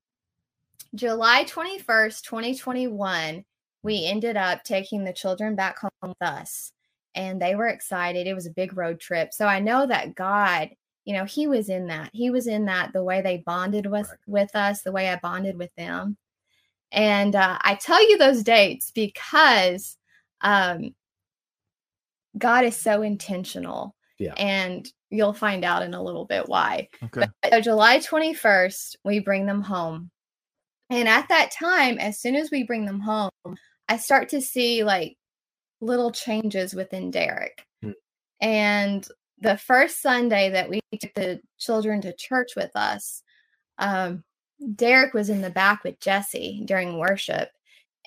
[0.95, 3.43] July 21st, 2021,
[3.83, 6.71] we ended up taking the children back home with us.
[7.13, 8.27] And they were excited.
[8.27, 9.33] It was a big road trip.
[9.33, 10.69] So I know that God,
[11.05, 12.09] you know, He was in that.
[12.13, 14.19] He was in that the way they bonded with Right.
[14.27, 16.17] with us, the way I bonded with them.
[16.91, 19.97] And uh, I tell you those dates because
[20.41, 20.95] um,
[22.37, 23.95] God is so intentional.
[24.19, 24.33] Yeah.
[24.37, 26.89] And you'll find out in a little bit why.
[27.03, 27.27] okay.
[27.41, 30.11] But so July 21st, we bring them home.
[30.89, 33.29] And at that time, as soon as we bring them home,
[33.89, 35.17] I start to see like
[35.81, 37.65] little changes within Derek.
[37.81, 37.91] Hmm.
[38.41, 39.07] And
[39.39, 43.21] the first Sunday that we took the children to church with us,
[43.77, 44.23] um,
[44.75, 47.49] Derek was in the back with Jesse during worship,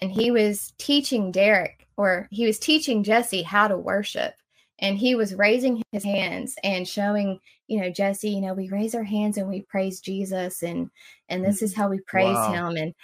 [0.01, 4.35] and he was teaching Derek, or he was teaching Jesse how to worship.
[4.79, 8.95] And he was raising his hands and showing, you know, Jesse, you know, we raise
[8.95, 10.91] our hands and we praise Jesus, and
[11.29, 11.77] and this is mm.
[11.77, 12.53] how we praise Wow.
[12.53, 12.77] him.
[12.77, 12.95] And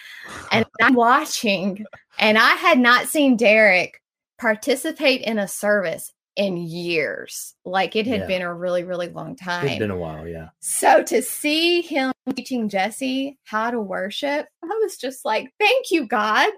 [0.51, 1.85] and I'm watching,
[2.19, 4.01] and I had not seen Derek
[4.39, 7.55] participate in a service in years.
[7.65, 8.27] Like it had Yeah.
[8.27, 9.67] been a really, really long time.
[9.67, 10.27] It's been a while.
[10.29, 10.49] Yeah.
[10.61, 16.07] So to see him teaching Jesse how to worship, I was just like, "Thank you,
[16.07, 16.51] God.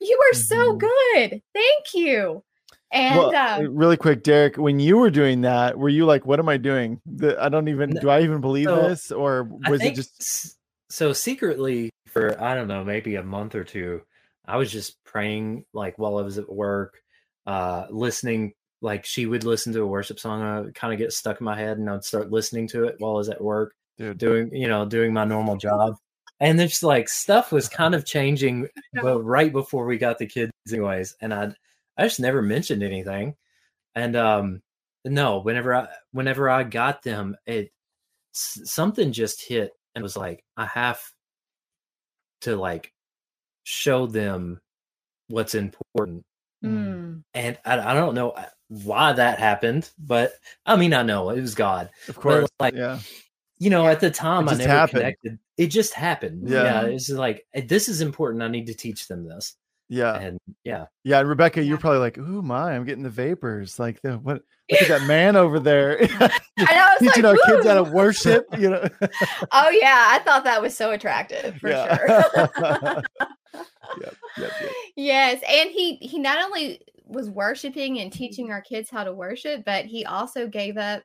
[0.00, 0.80] You are so Mhm.
[0.80, 1.42] good.
[1.54, 2.42] Thank you."
[2.92, 6.26] And well, um, uh, really quick, Derek, when you were doing that, were you like,
[6.26, 7.00] "What am I doing?
[7.06, 7.90] The, I don't even.
[7.90, 8.00] No.
[8.00, 10.56] Do I even believe So, this?" Or I was it just?
[10.90, 14.02] so secretly for I don't know maybe a month or two,
[14.44, 17.00] I was just praying like while I was at work,
[17.46, 18.54] uh, listening.
[18.82, 21.38] Like she would listen to a worship song, and I would kind of get stuck
[21.40, 24.18] in my head, and I'd start listening to it while I was at work, Dude,
[24.18, 25.94] doing you know doing my normal job.
[26.40, 28.68] And there's like stuff was kind of changing,
[29.02, 31.16] but right before we got the kids, anyways.
[31.20, 31.54] And I,
[31.96, 33.36] I just never mentioned anything.
[33.94, 34.62] And um,
[35.04, 37.72] no, whenever I whenever I got them, it
[38.32, 41.00] something just hit and was like I have
[42.42, 42.92] to like
[43.64, 44.60] show them
[45.28, 46.24] what's important.
[46.64, 50.32] mm, And I, I don't know uh, why that happened, but
[50.64, 51.90] I mean I know it was God.
[52.08, 53.00] of course, like, yeah.
[53.58, 55.00] You know, at the time I never happened.
[55.00, 55.38] connected.
[55.60, 56.48] It just happened.
[56.48, 56.62] Yeah.
[56.62, 58.42] Yeah, it's like "Eh, this is important.
[58.42, 59.56] I need to teach them this.
[59.90, 61.18] Yeah, And yeah, yeah.
[61.18, 64.40] And Rebecca, you're probably like, "Ooh, my, I'm getting the vapors." Like, the, what?
[64.70, 66.30] Look at that man over there I know.
[66.58, 68.46] I was teaching like, our kids how to worship.
[68.58, 68.88] You know.
[69.52, 73.02] Oh yeah, I thought that was so attractive for sure.
[74.00, 74.72] Yep, yep, yep.
[74.96, 79.64] yes, and he he not only was worshiping and teaching our kids how to worship,
[79.66, 81.02] but he also gave up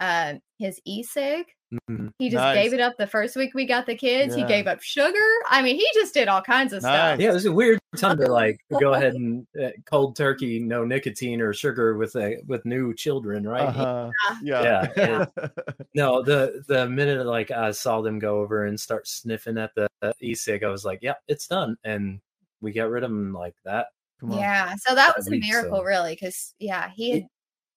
[0.00, 1.44] uh, his e-cig.
[1.88, 2.12] Mhm.
[2.18, 2.54] He just Nice.
[2.62, 4.34] gave it up the first week we got the kids.
[4.34, 5.18] He gave up sugar.
[5.48, 6.90] I mean, he just did all kinds of Nice.
[6.92, 7.20] stuff.
[7.20, 10.84] yeah, it was a weird time to like go ahead and uh, cold turkey, no
[10.84, 13.68] nicotine or sugar with a with new children, right?
[13.68, 14.10] Uh-huh.
[14.42, 14.88] Yeah.
[14.96, 15.26] Yeah,
[15.94, 19.88] No, the the minute like I saw them go over and start sniffing at the
[20.20, 22.20] e-cig, I was like, "Yeah, it's done," and
[22.60, 23.86] we got rid of them like that.
[24.20, 24.38] Come on.
[24.38, 27.26] Yeah, so that That was a week, miracle, so- really, because yeah, he had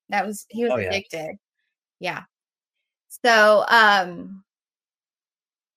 [0.10, 0.88] that was he was Oh, yeah.
[0.90, 1.38] addicted.
[2.00, 2.24] Yeah.
[3.24, 4.44] So um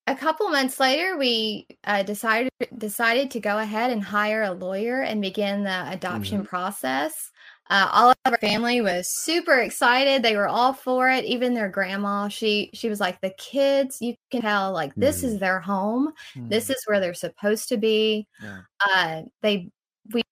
[0.08, 5.02] a couple months later, we uh, decided decided to go ahead and hire a lawyer
[5.02, 7.30] and begin the adoption process.
[7.70, 10.22] Uh, all of our family was super excited.
[10.22, 11.26] They were all for it.
[11.26, 15.38] Even their grandma, she she was like, "The kids, you can tell, like this is
[15.38, 16.12] their home.
[16.34, 18.60] This is where they're supposed to be." Yeah.
[18.80, 19.70] Uh, they
[20.10, 20.22] we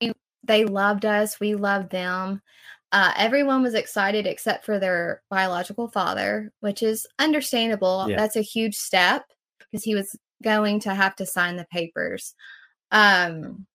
[0.43, 1.39] they loved us.
[1.39, 2.41] We loved them.
[2.97, 8.07] Uh, everyone was excited except for their biological father, which is understandable.
[8.09, 8.17] Yeah.
[8.17, 9.23] That's a huge step
[9.59, 12.35] because he was going to have to sign the papers.
[12.91, 13.67] Um,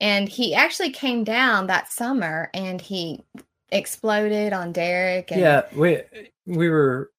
[0.00, 3.22] and he actually came down that summer and he
[3.70, 5.30] exploded on Derek.
[5.30, 6.02] And, yeah, we
[6.46, 7.12] we were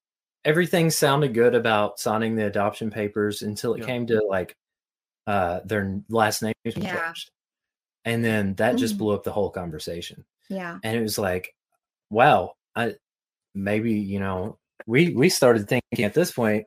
[0.43, 3.85] everything sounded good about signing the adoption papers until it Yeah.
[3.85, 4.57] came to like
[5.27, 7.05] uh their last names Yeah.
[7.05, 7.31] changed.
[8.03, 8.97] And then that just Mhm.
[8.97, 10.25] blew up the whole conversation.
[10.51, 11.55] Yeah, And it was like,
[12.09, 12.95] wow, I
[13.55, 16.65] maybe, you know, we we started thinking at this point,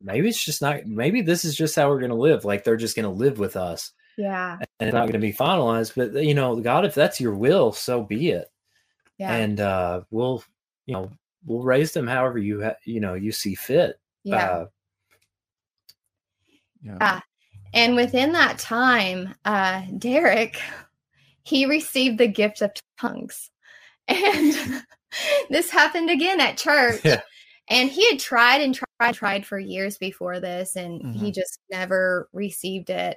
[0.00, 2.44] maybe it's just not maybe this is just how we're gonna live.
[2.44, 5.94] Like they're just gonna live with us yeah, and it's not gonna be finalized.
[5.96, 8.48] But you know, God, if that's your will, so be it
[9.18, 10.44] yeah, and uh we'll
[10.86, 11.10] you know
[11.44, 14.36] we'll raise them however you ha- you know you see fit yeah.
[14.36, 14.66] uh,
[16.82, 16.98] Yeah.
[17.00, 17.22] Ah,
[17.72, 20.60] And within that time, uh, Derek,
[21.44, 23.50] he received the gift of tongues.
[24.08, 24.54] And
[25.50, 27.00] this happened again at church.
[27.04, 27.20] Yeah.
[27.68, 31.34] And he had tried and tried and tried for years before this, and he Mhm.
[31.34, 33.16] just never received it.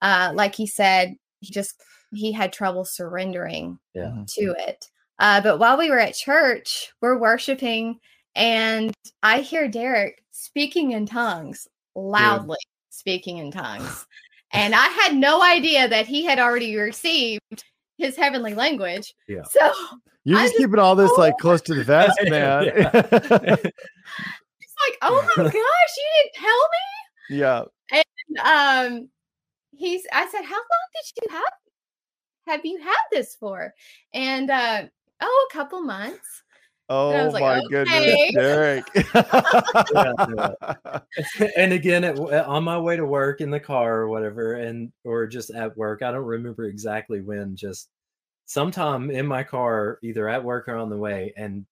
[0.00, 4.12] Uh, like he said, he just he had trouble surrendering Yeah.
[4.26, 4.88] To it.
[5.18, 7.98] Uh, but while we were at church, we're worshiping,
[8.36, 12.58] and I hear Derek speaking in tongues loudly,
[12.90, 14.06] speaking in tongues.
[14.52, 17.64] And I had no idea that he had already received
[17.98, 19.14] his heavenly language.
[19.28, 19.42] Yeah.
[19.50, 19.72] So
[20.24, 22.64] You're just just- keeping all this like close to the vest, man.
[22.74, 23.64] it's
[24.86, 27.38] like, oh my gosh, you didn't tell me.
[27.38, 27.62] yeah.
[27.92, 28.04] And
[28.44, 29.08] Um,
[29.76, 30.02] he's.
[30.12, 31.52] I said, how long did you have?
[32.46, 33.74] Have you had this for?
[34.14, 34.82] And uh,
[35.20, 36.42] oh, a couple months.
[36.90, 37.68] Oh I was like, my okay.
[37.68, 38.86] goodness, Derek.
[41.56, 45.26] and again at, on my way to work in the car or whatever and or
[45.26, 47.88] just at work i don't remember exactly when just
[48.46, 51.66] sometime in my car either at work or on the way and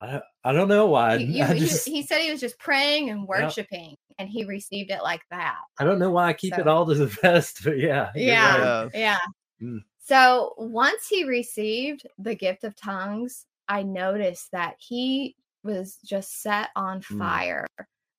[0.00, 2.58] i, I don't know why You- you- I, he- just, he said he was just
[2.58, 5.58] praying and worshiping, and he received it like that.
[5.78, 8.82] I don't know why i keep it all to the best, but yeah you're Yeah.
[8.82, 8.90] right.
[8.94, 9.18] Yeah.
[9.62, 9.80] Mm.
[10.02, 16.70] So once he received the gift of tongues, I noticed that he was just set
[16.74, 17.18] on Mm.
[17.18, 17.66] fire.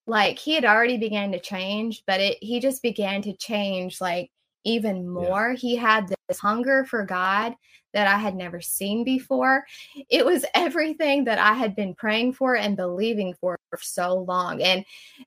[0.07, 4.31] Like he had already began to change, but it he just began to change like
[4.63, 5.53] even more.
[5.53, 7.55] He had this hunger for God
[7.93, 9.65] that I had never seen before.
[10.09, 14.61] It was everything that I had been praying for and believing for for so long.
[14.61, 14.85] And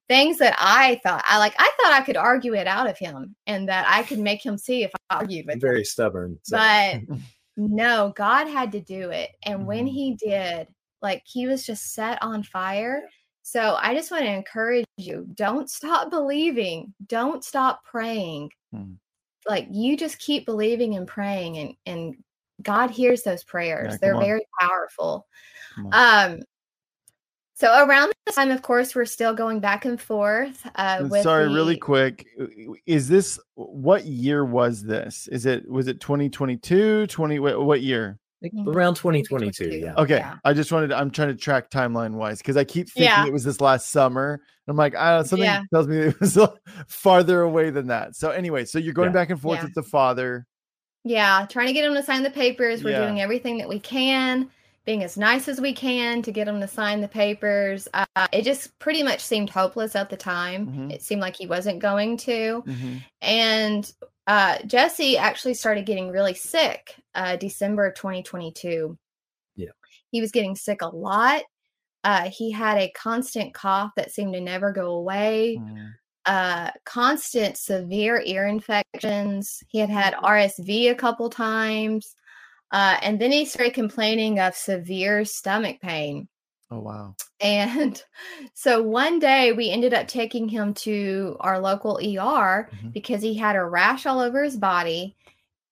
[0.09, 3.37] things that I thought I like I thought I could argue it out of him
[3.47, 6.39] and that I could make him see if I argued with i'm him very stubborn
[6.43, 6.57] so.
[6.57, 7.01] but
[7.57, 9.93] no god had to do it and when Mhm.
[9.93, 10.69] he did
[11.03, 13.03] like he was just set on fire
[13.43, 18.95] so i just want to encourage you don't stop believing don't stop praying Hmm.
[19.47, 22.15] like you just keep believing and praying and and
[22.63, 24.23] god hears those prayers come they're on.
[24.23, 25.27] very powerful
[25.93, 26.41] um
[27.55, 31.23] so around this time of course we're still going back and forth uh And with
[31.23, 32.27] Sorry, really quick.
[32.87, 35.29] Is this what year was this?
[35.29, 38.19] Is it was it 2022, 20 what, what year?
[38.43, 38.75] I think Mhm.
[38.75, 40.19] around 2022 yeah Okay.
[40.19, 40.37] Yeah.
[40.45, 43.27] I just wanted I'm trying to track timeline wise cuz I keep thinking Yeah.
[43.27, 44.41] it was this last summer.
[44.69, 45.63] I'm like, I don't something Yeah.
[45.73, 46.39] tells me it was
[46.89, 48.17] farther away than that.
[48.17, 49.13] So anyway, so you're going Yeah.
[49.21, 49.65] back and forth Yeah.
[49.65, 50.47] with the father.
[51.05, 52.83] Yeah, trying to get him to sign the papers.
[52.83, 53.03] We're Yeah.
[53.03, 54.49] doing everything that we can,
[54.85, 57.89] being as nice as we can to get him to sign the papers.
[57.95, 60.67] Uh, it just pretty much seemed hopeless at the time.
[60.67, 60.93] Mhm.
[60.93, 62.63] It seemed like he wasn't going to.
[62.67, 63.03] Mhm.
[63.23, 63.93] And
[64.27, 68.99] uh, Jesse actually started getting really sick uh, December of 2022.
[69.57, 69.71] Yeah.
[70.11, 71.43] He was getting sick a lot.
[72.05, 75.93] Uh, he had a constant cough that seemed to never go away Mm.
[76.27, 82.17] uh constant severe ear infections he had had rsv a couple times
[82.71, 86.29] uh and then he started complaining of severe stomach pain
[86.71, 87.15] Oh wow.
[87.41, 88.03] and
[88.55, 92.93] so one day we ended up taking him to our local er Mhm.
[92.93, 95.17] because he had a rash all over his body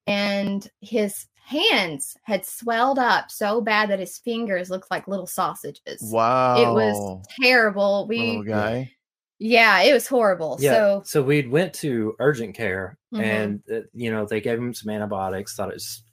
[0.06, 6.00] and his hands had swelled up so bad that his fingers looked like little sausages
[6.02, 6.56] Wow.
[6.56, 8.92] it was terrible we little guy.
[9.38, 13.20] yeah it was horrible yeah so so we went to urgent care Mhm.
[13.20, 16.04] and uh, you know they gave him some antibiotics thought it was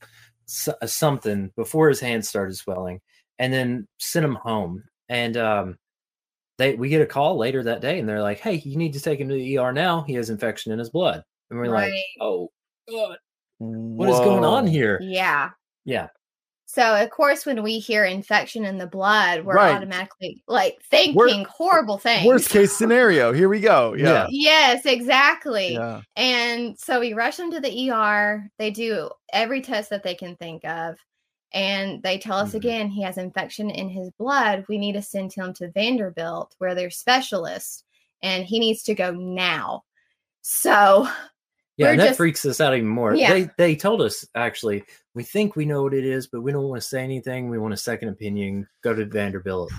[0.49, 2.99] s- uh, something before his hands started swelling
[3.37, 5.77] and then sent him home and um
[6.57, 8.99] they we get a call later that day and they're like, "Hey, you need to
[8.99, 10.01] take him to the ER now.
[10.03, 12.51] He has infection in his blood." And we're like, "Oh,
[12.89, 13.17] God,
[13.59, 15.51] what is going on here?" Yeah.
[15.85, 16.07] Yeah,
[16.71, 19.75] So of course, when we hear infection in the blood, we're Right.
[19.75, 22.27] automatically like thinking Wor- horrible things.
[22.27, 23.33] Worst case scenario.
[23.33, 23.95] Here we go.
[23.95, 24.27] Yeah.
[24.29, 25.73] Yes, exactly.
[25.73, 26.01] Yeah.
[26.15, 28.47] And so we rush them to the ER.
[28.59, 30.95] They do every test that they can think of.
[31.53, 32.57] And they tell us Mhm.
[32.57, 34.65] again he has infection in his blood.
[34.69, 37.83] We need to send him to Vanderbilt where they're specialists
[38.21, 39.85] and he needs to go now.
[40.41, 41.09] So,
[41.79, 43.15] yeah, and that just- freaks us out even more.
[43.15, 43.33] Yeah.
[43.33, 44.83] They they told us actually,
[45.15, 47.49] we think we know what it is, but we don't want to say anything.
[47.49, 48.67] We want a second opinion.
[48.83, 49.71] Go to Vanderbilt.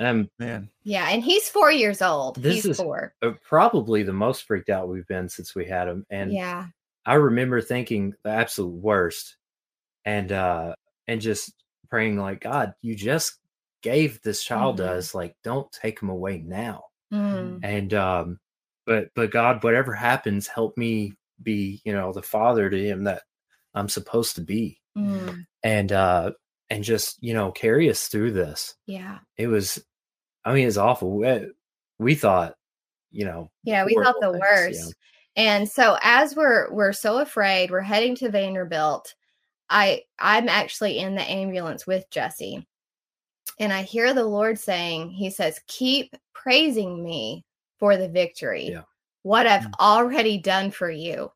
[0.00, 0.68] Um, Man.
[0.82, 2.36] yeah, and he's four years old.
[2.42, 3.14] This he's is- four.
[3.22, 6.66] uh, probably the most freaked out we've been since we had him, and yeah.
[7.06, 9.36] I remember thinking the absolute worst,
[10.04, 10.74] and uh,
[11.06, 11.52] and just
[11.90, 13.38] praying like, God, you just
[13.82, 14.88] gave this child to Mhm.
[14.96, 16.84] us, like, don't take him away now.
[17.12, 17.60] Mm.
[17.62, 18.40] and um
[18.86, 23.22] but but god whatever happens help me be you know the father to him that
[23.74, 25.44] i'm supposed to be Mm.
[25.64, 26.30] and uh
[26.70, 29.18] and just you know carry us through this Yeah.
[29.36, 29.84] it was
[30.44, 31.48] i mean it's awful we,
[31.98, 32.54] we thought
[33.10, 34.94] you know Yeah, we thought the things, worst.
[35.36, 39.14] And so as we're we're so afraid, we're heading to Vanderbilt.
[39.68, 42.64] I I'm actually in the ambulance with Jesse.
[43.58, 47.44] And I hear the Lord saying, He says, Keep praising me
[47.80, 48.68] for the victory.
[48.70, 48.82] Yeah.
[49.24, 49.80] What I've Mm.
[49.80, 51.32] already done for you.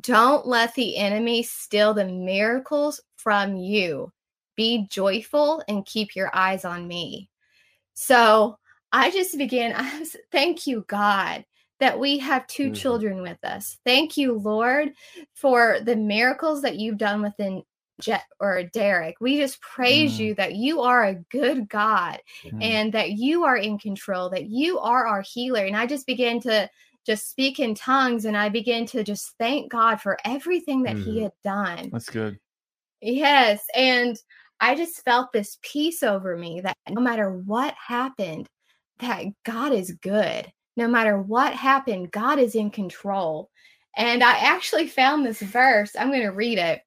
[0.00, 4.12] Don't let the enemy steal the miracles from you.
[4.56, 7.28] Be joyful and keep your eyes on me.
[7.94, 8.58] So
[8.92, 11.44] I just began, I was, thank you, God,
[11.80, 12.74] that we have 2 Mhm.
[12.74, 13.78] children with us.
[13.84, 14.92] Thank you, Lord,
[15.34, 17.62] for the miracles that you've done within
[18.00, 19.16] Jet or Derek.
[19.20, 20.18] We just praise Mm.
[20.18, 22.62] you that you are a good God Mm.
[22.62, 25.64] and that you are in control, that you are our healer.
[25.64, 26.68] And I just began to
[27.06, 31.20] just speak in tongues and I began to just thank God for everything that He
[31.20, 31.22] Mhm.
[31.22, 31.90] had done.
[31.90, 32.38] That's good.
[33.00, 33.64] Yes.
[33.74, 34.18] And
[34.60, 38.48] I just felt this peace over me that no matter what happened,
[38.98, 40.50] that God is good.
[40.76, 43.50] No matter what happened, God is in control.
[43.96, 45.94] And I actually found this verse.
[45.96, 46.82] I'm going to read it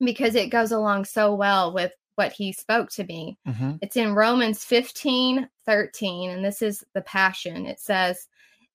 [0.00, 3.38] because it goes along so well with what he spoke to me.
[3.46, 3.78] Mhm.
[3.82, 7.66] It's in Romans 15 13, and this is the Passion.
[7.66, 8.26] It says,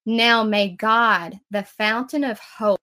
[0.06, 2.80] Now may God, the fountain of hope,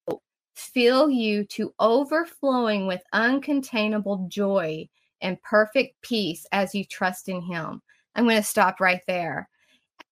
[0.54, 4.88] fill you to overflowing with uncontainable joy
[5.20, 7.82] and perfect peace as you trust in Him.
[8.14, 9.48] I'm going to stop right there.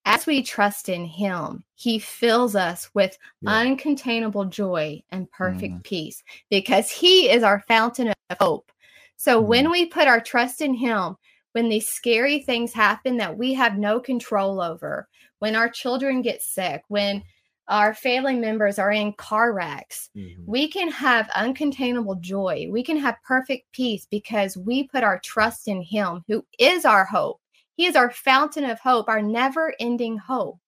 [0.05, 3.65] As we trust in Him, He fills us with Yeah.
[3.65, 5.85] uncontainable joy and perfect Mm.
[5.85, 8.73] peace because He is our fountain of hope.
[9.17, 11.17] So when we put our trust in Him,
[11.53, 15.09] when these scary things happen that we have no control over,
[15.39, 17.23] when our children get sick, when
[17.69, 20.45] our family members are in car wrecks, Mhm.
[20.47, 22.69] we can have uncontainable joy.
[22.71, 27.05] We can have perfect peace because we put our trust in Him, who is our
[27.05, 27.41] hope.
[27.77, 30.59] He is our fountain of hope, our never ending hope.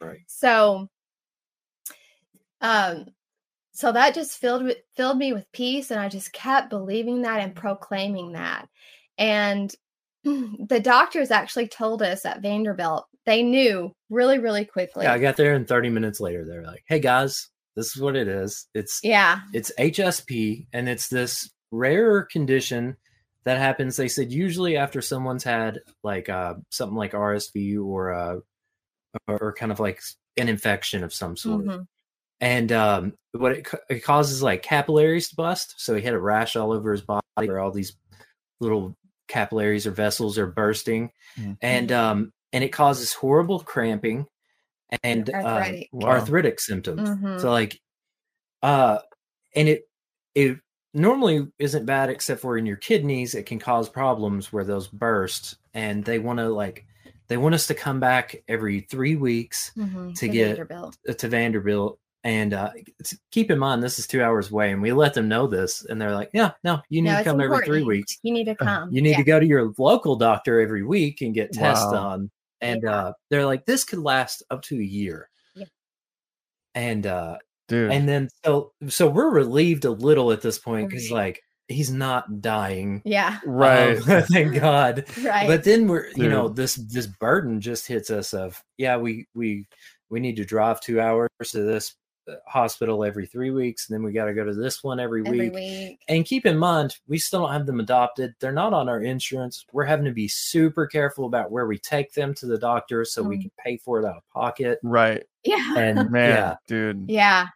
[0.00, 0.20] Right.
[0.26, 0.90] So,
[2.60, 3.06] um,
[3.72, 7.40] so that just filled with, filled me with peace, and I just kept believing that
[7.40, 8.68] and proclaiming that.
[9.16, 9.74] And
[10.24, 15.04] the doctors actually told us at Vanderbilt they knew really, really quickly.
[15.04, 18.16] yeah i got there and 30 minutes later they're like hey guys this is what
[18.16, 18.66] it is.
[18.74, 22.96] It's yeah, it's hsp and it's this rare condition
[23.44, 23.96] that happens.
[23.96, 28.36] They said usually after someone's had like uh something like rsv or uh
[29.28, 30.00] or, or kind of like
[30.36, 31.66] an infection of some sort.
[31.66, 31.86] Mhm,
[32.40, 35.74] and um what it, it causes like capillaries to bust.
[35.78, 37.96] So he had a rash all over his body where all these
[38.60, 38.96] little
[39.28, 41.10] capillaries or vessels are bursting.
[41.38, 41.58] Mhm.
[41.62, 44.26] and um and it causes horrible cramping
[45.02, 45.88] and um, Arthritic.
[45.92, 46.08] Wow.
[46.08, 47.40] arthritic symptoms Mhm.
[47.40, 47.78] so like
[48.62, 48.98] uh
[49.54, 49.82] and it
[50.34, 50.58] it
[50.94, 55.56] normally isn't bad except for in your kidneys it can cause problems where those burst
[55.74, 56.86] and they want to like
[57.28, 60.96] they want us to come back every three weeks mhm, to get- Vanderbilt.
[61.08, 61.98] uh, to Vanderbilt.
[62.24, 62.70] And uh,
[63.30, 66.00] keep in mind, this is two hours away, and we let them know this, and
[66.02, 68.18] they're like, "Yeah, no, you need No, to it's come every three weeks.
[68.24, 68.90] You need to come.
[68.92, 69.16] You need Yeah.
[69.18, 71.92] to go to your local doctor every week and get tests Wow.
[71.92, 72.30] done."
[72.60, 72.90] And Yeah.
[72.96, 75.66] uh, they're like, "This could last up to a year." Yeah.
[76.74, 77.38] And uh,
[77.68, 77.90] Dude.
[77.92, 81.16] and then so so we're relieved a little at this point because Right.
[81.26, 83.96] like he's not dying, Yeah, right.
[84.08, 85.46] Um, thank God right.
[85.46, 89.66] but then we're you know this this burden just hits us of yeah we we
[90.08, 91.94] we need to drive two hours to this
[92.46, 95.50] hospital every three weeks, and then we got to go to this one every, every
[95.50, 95.54] week.
[95.54, 96.00] week.
[96.08, 98.34] And keep in mind, we still don't have them adopted.
[98.40, 99.64] They're not on our insurance.
[99.72, 103.22] We're having to be super careful about where we take them to the doctor so
[103.22, 103.42] we Mm.
[103.42, 104.78] can pay for it out of pocket.
[104.82, 105.24] Right.
[105.44, 105.74] Yeah.
[105.76, 107.06] And Man, yeah, dude.
[107.08, 107.48] Yeah.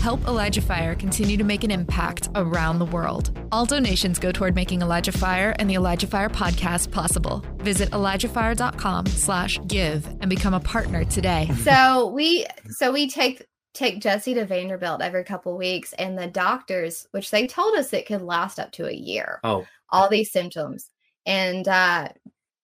[0.00, 3.38] Help Elijah Fire continue to make an impact around the world.
[3.52, 7.42] All donations go toward making Elijah Fire and the Elijah Fire podcast possible.
[7.58, 11.50] Visit ElijahFire.com slash give and become a partner today.
[11.62, 13.44] So we so we take
[13.74, 18.06] take Jesse to Vanderbilt every couple weeks and the doctors, which they told us it
[18.06, 19.40] could last up to a year.
[19.44, 20.90] oh, all these symptoms.
[21.26, 22.08] And uh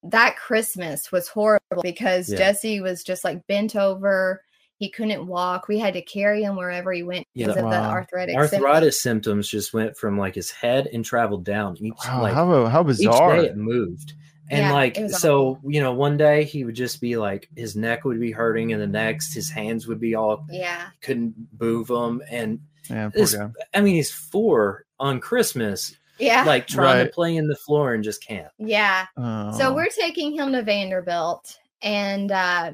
[0.03, 2.39] that Christmas was horrible because Yeah.
[2.39, 4.43] Jesse was just like bent over.
[4.79, 5.69] He couldn't walk.
[5.69, 7.49] We had to carry him wherever he went Yeah.
[7.49, 7.91] because of the Wow.
[7.91, 8.35] arthritic.
[8.37, 12.67] arthritis symptoms just went from like his head and traveled down each Wow, like how,
[12.67, 13.37] how each bizarre.
[13.37, 14.15] day it moved.
[14.51, 17.49] And Yeah, like it was so, you know, one day he would just be like
[17.57, 20.89] his neck would be hurting, and the next his hands would be all Yeah.
[21.03, 22.21] couldn't move them.
[22.29, 23.37] And Man, poor this.
[23.75, 26.43] I mean, he's four on Christmas, Yeah.
[26.45, 27.05] like trying Right.
[27.05, 28.51] to play in the floor and just can't.
[28.59, 29.07] yeah.
[29.17, 29.73] So Oh.
[29.75, 32.73] we're taking him to Vanderbilt and uh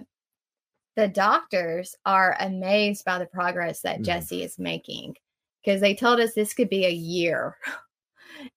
[0.96, 4.04] the doctors are amazed by the progress that Mhm.
[4.04, 5.14] Jesse is making
[5.62, 7.58] because they told us this could be a year.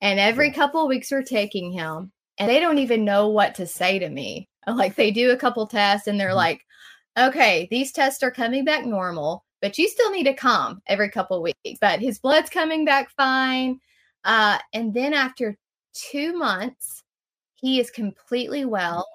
[0.01, 0.53] And every Yeah.
[0.53, 4.09] couple of weeks we're taking him and they don't even know what to say to
[4.09, 4.47] me.
[4.67, 6.35] Like they do a couple tests and they're Mhm.
[6.35, 6.65] like,
[7.17, 11.41] "Okay, these tests are coming back normal, but you still need to come every couple
[11.41, 13.79] weeks." But his blood's coming back fine.
[14.25, 15.57] Uh and then after
[15.93, 17.03] 2 months
[17.55, 19.07] he is completely well,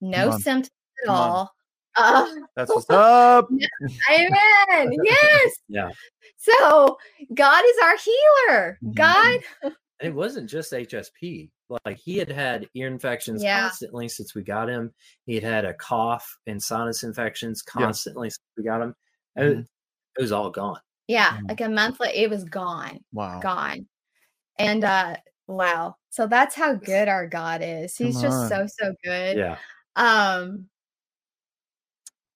[0.00, 0.40] no on.
[0.40, 0.70] symptoms
[1.02, 1.30] at Come on.
[1.30, 1.54] all.
[1.94, 2.26] Uh,
[2.56, 3.50] That's what's up.
[4.10, 4.92] amen.
[5.04, 5.52] yes.
[5.68, 5.90] Yeah.
[6.38, 6.96] So
[7.34, 8.78] God is our healer.
[8.82, 8.94] Mhm.
[8.94, 11.50] God, And it wasn't just HSP.
[11.84, 13.62] Like he had had ear infections Yeah.
[13.62, 14.92] constantly since we got him.
[15.26, 17.84] He had had a cough and sinus infections Yeah.
[17.84, 18.94] constantly since we got him.
[19.36, 19.66] It, Mhm.
[20.18, 20.80] it was all gone.
[21.08, 21.48] yeah, Mhm.
[21.48, 23.40] like a month later, it was gone, Wow.
[23.40, 23.86] gone.
[24.58, 25.16] And uh
[25.46, 25.96] wow.
[26.10, 27.96] So that's how good our God is.
[27.96, 28.68] He's Come just on.
[28.68, 29.36] so, so good.
[29.38, 29.58] Yeah.
[29.96, 30.68] Um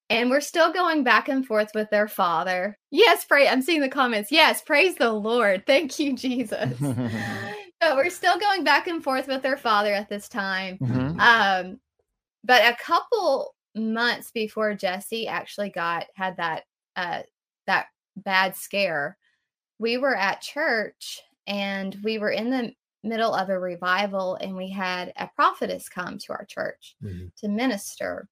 [0.08, 2.78] and we're still going back and forth with their father.
[2.90, 3.48] Yes, pray.
[3.48, 4.30] I'm seeing the comments.
[4.30, 5.66] Yes, praise the Lord.
[5.66, 6.78] Thank you, Jesus.
[7.82, 10.78] so we're still going back and forth with their father at this time.
[10.78, 11.20] Mhm.
[11.20, 11.80] Um,
[12.44, 16.64] but a couple months before Jesse actually got had that
[16.96, 17.22] uh
[17.66, 19.18] that bad scare,
[19.78, 22.72] we were at church and we were in the
[23.02, 27.34] middle of a revival and we had a prophetess come to our church Mhm.
[27.36, 28.28] to minister.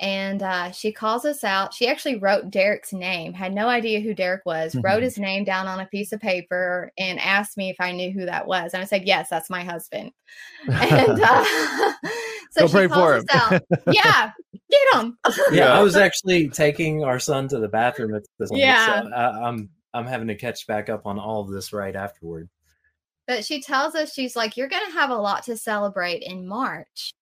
[0.00, 1.72] And uh, she calls us out.
[1.72, 5.02] She actually wrote Derek's name, had no idea who Derek was, wrote Mhm.
[5.04, 8.26] his name down on a piece of paper, and asked me if I knew who
[8.26, 8.74] that was.
[8.74, 10.10] And I said, Yes, that's my husband.
[10.68, 11.44] And uh,
[12.50, 13.62] so Go she pray calls for us out.
[13.86, 14.30] Yeah,
[14.70, 15.16] get him.
[15.28, 15.78] Yeah, Yeah.
[15.78, 18.62] I was actually taking our son to the bathroom at this point.
[18.62, 19.02] Yeah.
[19.02, 22.48] So I, I'm I'm having to catch back up on all of this right afterward.
[23.28, 26.46] But she tells us, she's like, You're going to have a lot to celebrate in
[26.48, 27.12] March.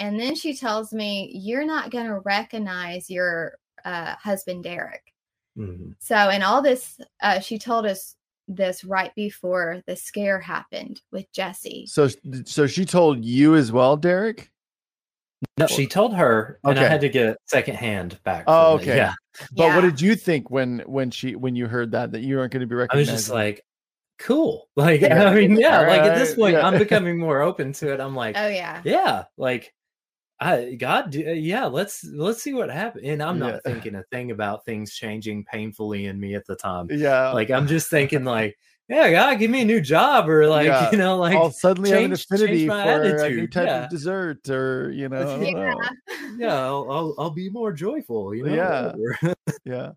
[0.00, 5.12] And then she tells me, You're not going to recognize your uh, husband, Derek.
[5.58, 5.94] Mhm.
[6.00, 8.16] So, and all this, uh, she told us
[8.48, 11.86] this right before the scare happened with Jesse.
[11.86, 12.08] So,
[12.44, 14.50] so she told you as well, Derek.
[15.56, 18.44] No, she told her, and I had to get second hand back.
[18.46, 18.90] Oh, from it.
[18.90, 18.96] okay.
[18.96, 19.14] Yeah,
[19.52, 22.52] But what did you think when when she when you heard that that you weren't
[22.52, 23.08] going to be recognized?
[23.08, 23.64] I was just like,
[24.18, 24.68] cool.
[24.76, 25.24] Like, Yeah.
[25.30, 25.80] I mean, yeah.
[25.80, 26.66] Like at this point, yeah.
[26.66, 28.00] I'm becoming more open to it.
[28.00, 28.82] I'm like, Oh, yeah.
[28.84, 29.72] yeah, like
[30.40, 31.66] I God, yeah.
[31.66, 33.04] Let's let's see what happens.
[33.06, 33.60] And I'm not Yeah.
[33.72, 36.86] thinking a thing about things changing painfully in me at the time.
[36.90, 38.56] yeah, Like I'm just thinking, like,
[38.88, 40.90] yeah, God, give me a new job, or like, Yeah.
[40.92, 43.66] you know, like, I'll suddenly have an change- affinity change my for a new type
[43.66, 43.84] yeah.
[43.84, 45.50] of dessert, or you know, Yeah.
[45.52, 45.80] know.
[46.38, 48.34] yeah, I'll, I'll I'll be more joyful.
[48.34, 48.92] You know, Yeah.
[49.64, 49.90] yeah,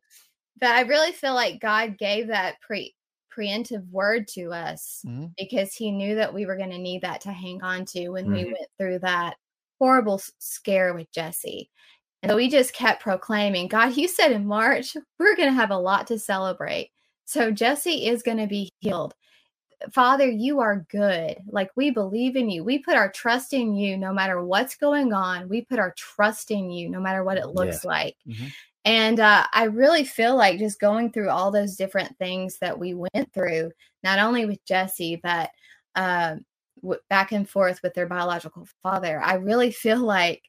[0.60, 2.94] But I really feel like God gave that pre
[3.36, 5.32] preemptive word to us Mhm.
[5.40, 8.30] because he knew that we were going to need that to hang on to when
[8.32, 8.46] we Mhm.
[8.48, 9.38] went through that
[9.84, 11.70] horrible scare with Jesse.
[12.22, 15.72] And so we just kept proclaiming, God, you said in March, we're going to have
[15.72, 16.92] a lot to celebrate.
[17.26, 19.14] So Jesse is going to be healed.
[19.92, 21.36] Father, you are good.
[21.50, 22.64] Like we believe in you.
[22.64, 25.50] We put our trust in you no matter what's going on.
[25.50, 28.16] We put our trust in you no matter what it looks like.
[28.26, 28.54] Mhm.
[28.86, 32.94] And uh, I really feel like just going through all those different things that we
[32.94, 33.72] went through,
[34.02, 35.50] not only with Jesse, but
[35.96, 36.46] um,
[36.84, 39.20] w- back and forth with their biological father.
[39.24, 40.44] I really feel like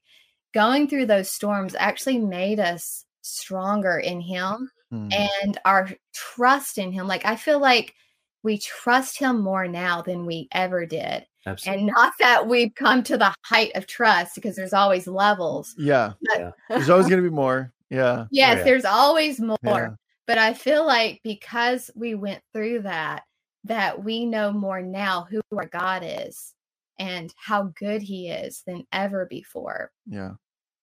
[0.52, 5.08] going through those storms actually made us stronger in Him Hmm.
[5.12, 7.08] and our trust in Him.
[7.08, 7.94] Like, I feel like
[8.42, 11.24] we trust Him more now than we ever did.
[11.46, 11.84] Absolutely.
[11.84, 15.74] And not that we've come to the height of trust because there's always levels.
[15.78, 16.12] yeah.
[16.22, 16.50] But- Yeah.
[16.68, 17.72] There's always going to be more.
[17.90, 18.64] Yeah, yes, yeah.
[18.64, 19.56] there's always more.
[19.62, 19.88] yeah.
[20.26, 23.22] But I feel like because we went through that,
[23.64, 26.54] that we know more now who our God is
[26.98, 29.90] and how good he is than ever before.
[30.06, 30.32] Yeah.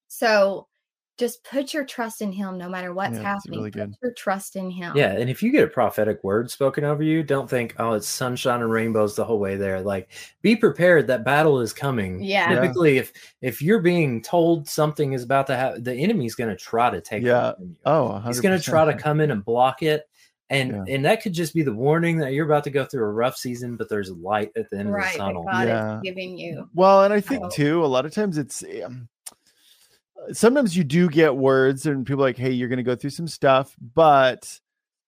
[0.08, 0.68] So
[1.18, 3.60] just put your trust in him no matter what's Yeah, happening.
[3.60, 4.98] really put your trust in him.
[4.98, 8.08] Yeah, and if you get a prophetic word spoken over you, don't think, "Oh, it's
[8.08, 10.10] sunshine and rainbows the whole way there." Like,
[10.42, 12.24] be prepared that battle is coming.
[12.24, 12.50] Yeah.
[12.52, 12.62] Yeah.
[12.62, 16.56] Typically, if if you're being told something is about to happen, the enemy's going to
[16.56, 17.34] try to take Yeah.
[17.34, 17.76] that from you.
[17.86, 18.28] Oh, 100%.
[18.28, 20.10] He's going to try to come in and block it,
[20.52, 20.94] and Yeah.
[20.96, 23.38] and that could just be the warning that you're about to go through a rough
[23.38, 25.08] season, but there's light at the end Right.
[25.08, 25.44] of the tunnel.
[25.44, 25.96] God Yeah.
[25.98, 26.70] is giving you.
[26.76, 27.50] Well, and I think Oh.
[27.50, 29.08] too, a lot of times it's um,
[30.34, 33.10] sometimes you do get words and people are like, hey, you're going to go through
[33.10, 34.60] some stuff, but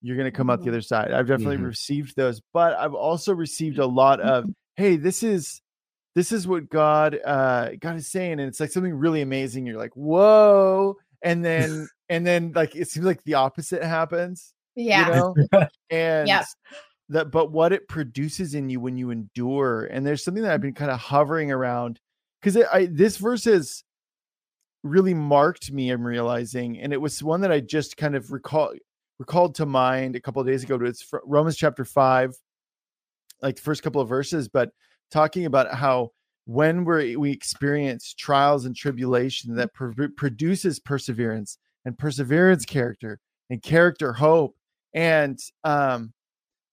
[0.02, 0.70] you're going to come out the Mhm.
[0.70, 1.12] other side.
[1.12, 1.66] I've definitely Mhm.
[1.68, 5.62] received those, but I've also received a lot of, hey, this is
[6.16, 9.66] this is what God uh God is saying, and it's like something really amazing.
[9.66, 14.54] You're like, whoa, and then and then like it seems like the opposite happens.
[14.76, 15.34] Yeah.
[15.34, 15.68] You know?
[15.90, 16.46] and Yep.
[17.10, 20.60] that but what it produces in you when you endure and there's something that i've
[20.60, 20.68] mm-hmm.
[20.68, 22.00] been kind of hovering around
[22.42, 23.84] because i this verse has
[24.84, 28.74] really marked me i'm realizing and it was one that i just kind of recall
[29.20, 32.34] recalled to mind a couple of days ago it's romans chapter 5
[33.42, 34.72] like the first couple of verses but
[35.12, 36.10] talking about how
[36.46, 39.60] when we're we experience trials and tribulation mm-hmm.
[39.60, 43.20] that pro- produces perseverance and perseverance character
[43.50, 44.56] and character hope
[44.94, 46.14] and um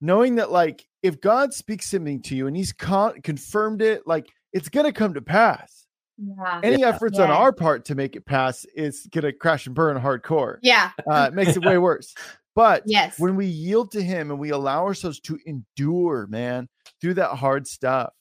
[0.01, 4.27] knowing that like if god speaks something to you and he's con- confirmed it like
[4.53, 5.87] it's gonna come to pass
[6.19, 6.61] Yeah.
[6.63, 6.89] any Yeah.
[6.89, 10.91] efforts on our part to make it pass is gonna crash and burn hardcore Yeah.
[11.11, 12.15] uh, it makes it way worse
[12.55, 13.19] but Yes.
[13.19, 16.69] when we yield to him and we allow ourselves to endure man
[17.01, 18.13] through that hard stuff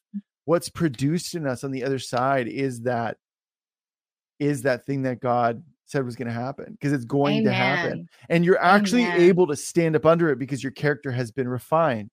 [0.46, 3.18] what's produced in us on the other side is that
[4.40, 5.62] is that thing that god
[5.92, 9.22] said was going to happen because it's going to happen and you're actually Amen.
[9.22, 12.12] able to stand up under it because your character has been refined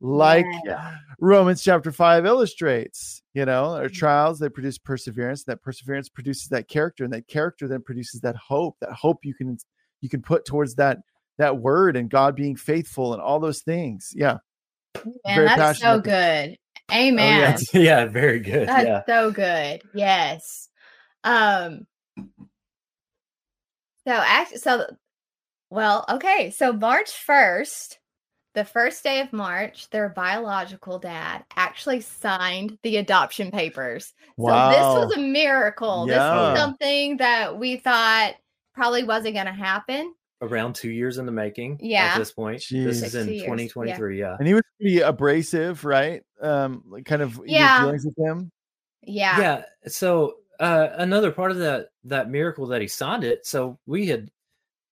[0.00, 0.96] like Yeah.
[1.20, 3.94] romans chapter 5 illustrates you know our Mm-hmm.
[3.94, 8.36] trials they produce perseverance that perseverance produces that character and that character then produces that
[8.36, 9.56] hope that hope you can
[10.00, 10.98] you can put towards that
[11.38, 14.38] that word and god being faithful and all those things yeah
[15.26, 15.94] Man, that's so.
[15.94, 16.56] Oh, good.
[16.92, 17.40] Amen.
[17.40, 18.68] That's- yeah, very good.
[18.68, 19.02] That's yeah.
[19.06, 19.82] so good.
[19.92, 20.68] Yes.
[21.24, 21.86] Um
[24.06, 24.86] so actually so
[25.70, 26.50] well, okay.
[26.50, 27.96] So March 1st,
[28.54, 34.12] the first day of March, their biological dad actually signed the adoption papers.
[34.36, 34.70] Wow.
[34.70, 36.06] So this was a miracle.
[36.06, 38.34] This was something that we thought
[38.74, 40.14] probably wasn't going to happen.
[40.42, 41.78] Around two years in the making.
[41.82, 42.12] Yeah.
[42.12, 42.84] At this point, Jeez.
[42.84, 43.46] this is in 60 years, yeah.
[43.46, 44.20] 2023.
[44.20, 44.36] Yeah.
[44.38, 47.80] and he was pretty abrasive right um like kind of your Yeah.
[47.80, 48.50] dealings with him
[49.02, 49.40] Yeah.
[49.40, 53.46] yeah so uh another part of that that miracle that he signed it.
[53.46, 54.30] So we had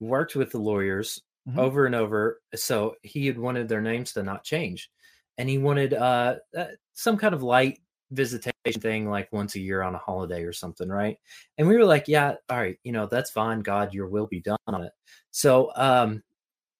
[0.00, 1.58] worked with the lawyers Mhm.
[1.58, 4.90] over and over so he had wanted their names to not change.
[5.38, 7.80] And he wanted uh, uh some kind of light
[8.12, 11.18] visitation thing like once a year on a holiday or something right?
[11.58, 14.40] And we were like yeah all right you know that's fine god your will be
[14.40, 14.92] done on it.
[15.32, 16.22] So um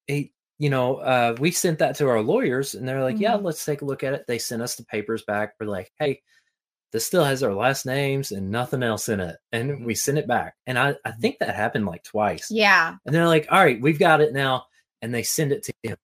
[0.07, 3.45] he you know uh we sent that to our lawyers and they're like yeah Mhm.
[3.45, 4.27] let's take a look at it.
[4.29, 5.55] They sent us the papers back.
[5.61, 6.23] We're like hey
[6.93, 9.37] this still has our last names and nothing else in it.
[9.51, 9.85] And mm-hmm.
[9.85, 10.55] we sent it back.
[10.67, 11.21] And I, I mm-hmm.
[11.21, 12.49] think that happened like twice.
[12.51, 12.97] Yeah.
[13.07, 14.67] And they're like, all right, we've got it now.
[15.01, 15.97] And they send it to him.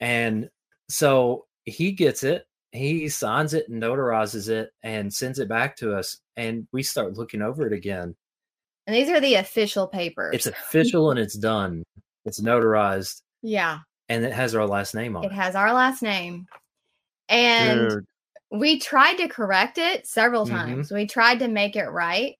[0.00, 0.48] And
[0.88, 5.96] so he gets it, he signs it and notarizes it and sends it back to
[5.96, 6.18] us.
[6.36, 8.14] And we start looking over it again.
[8.86, 10.34] And these are the official papers.
[10.34, 11.82] It's official and it's done.
[12.24, 13.78] It's notarized yeah.
[14.08, 15.34] and it has our last name on It it.
[15.34, 16.46] has our last name.
[17.28, 18.06] And Dude.
[18.50, 20.50] We tried to correct it several Mhm.
[20.50, 20.92] times.
[20.92, 22.36] We tried to make it right.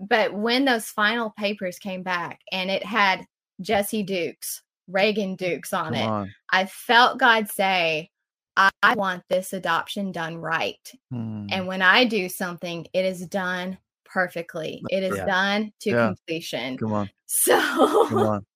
[0.00, 3.24] But when those final papers came back and it had
[3.60, 6.34] Jesse Dukes, Reagan Dukes on Come it, on.
[6.50, 8.10] I felt God say,
[8.56, 10.92] I, I want this adoption done right.
[11.10, 11.46] Hmm.
[11.50, 14.82] And when I do something, it is done perfectly.
[14.90, 15.24] It is Yeah.
[15.26, 16.06] done to Yeah.
[16.08, 16.76] completion.
[16.78, 18.46] come on So come on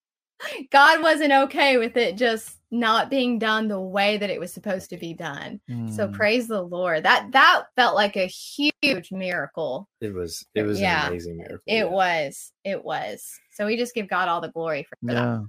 [0.71, 4.91] God wasn't okay with it just not being done the way that it was supposed
[4.91, 5.61] to be done.
[5.95, 6.13] So Hmm.
[6.13, 7.05] praise the Lord.
[7.05, 9.89] That that felt like a huge miracle.
[10.01, 11.63] It was it was Yeah, an amazing miracle.
[11.67, 11.85] It yeah.
[11.85, 12.53] was.
[12.65, 13.39] It was.
[13.53, 15.13] So we just give God all the glory for that.
[15.15, 15.41] yeah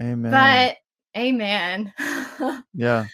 [0.00, 0.76] amen But
[1.20, 1.92] amen.
[2.74, 3.06] yeah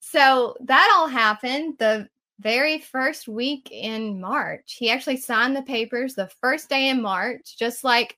[0.00, 2.08] so that all happened the
[2.40, 4.76] very first week in March.
[4.78, 8.16] He actually signed the papers the first day in March, just like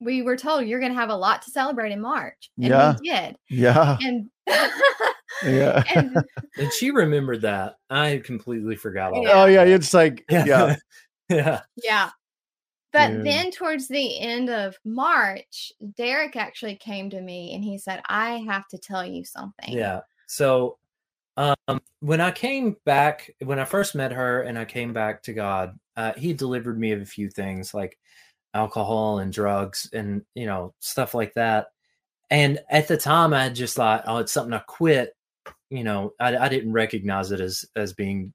[0.00, 2.50] we were told you're going to have a lot to celebrate in March.
[2.58, 2.96] And Yeah.
[3.00, 3.36] we did.
[3.48, 4.28] yeah And
[5.44, 6.16] yeah and
[6.58, 7.76] And she remembered that.
[7.90, 9.28] I completely forgot all Yeah.
[9.34, 9.42] that.
[9.42, 10.76] oh yeah it's like yeah
[11.28, 11.60] yeah.
[11.82, 12.10] yeah.
[12.92, 13.26] But Dude.
[13.26, 18.36] then towards the end of March, Derek actually came to me and he said, I
[18.46, 19.72] have to tell you something.
[19.72, 20.00] Yeah.
[20.26, 20.78] So
[21.36, 25.32] um when I came back when I first met her and I came back to
[25.32, 27.98] God, uh he delivered me of a few things like
[28.54, 31.68] alcohol and drugs and you know stuff like that.
[32.30, 35.14] And at the time I just thought, oh, it's something I quit.
[35.70, 38.32] You know, I, I didn't recognize it as as being,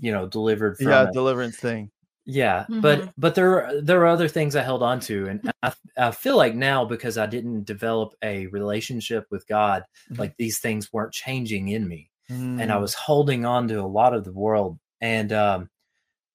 [0.00, 1.12] you know, delivered from yeah, it.
[1.12, 1.90] deliverance thing.
[2.28, 2.82] Yeah, Mhm.
[2.82, 6.36] but but there there are other things I held on to, and I, I feel
[6.36, 10.18] like now because I didn't develop a relationship with God, Mhm.
[10.18, 12.80] like these things weren't changing in me, and I Mm.
[12.80, 15.70] was holding on to a lot of the world, and um,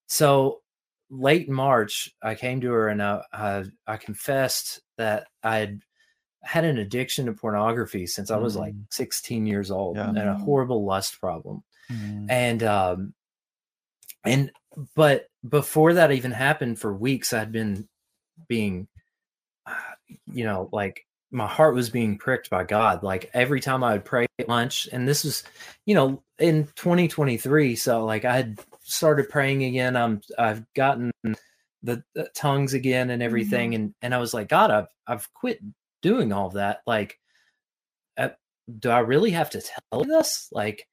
[0.06, 0.61] so
[1.14, 5.80] late March I came to her and I I, I confessed that I had
[6.42, 8.86] had an addiction to pornography since I was like Mm.
[8.90, 10.08] 16 years old Yeah.
[10.08, 12.26] and a horrible lust problem Mm.
[12.30, 13.14] and um
[14.24, 14.50] and
[14.96, 17.88] but before that even happened for weeks i'd been
[18.48, 18.86] being
[19.66, 19.74] uh,
[20.32, 24.04] you know like my heart was being pricked by god like every time i would
[24.04, 25.42] pray at lunch and this was
[25.86, 31.10] you know in 2023 so like i had started praying again i'm i've gotten
[31.82, 35.60] the, the tongues again and everything and and i was like god i've i've quit
[36.00, 37.18] doing all that like
[38.18, 38.28] uh,
[38.78, 40.48] do i really have to tell you this?
[40.52, 40.86] Like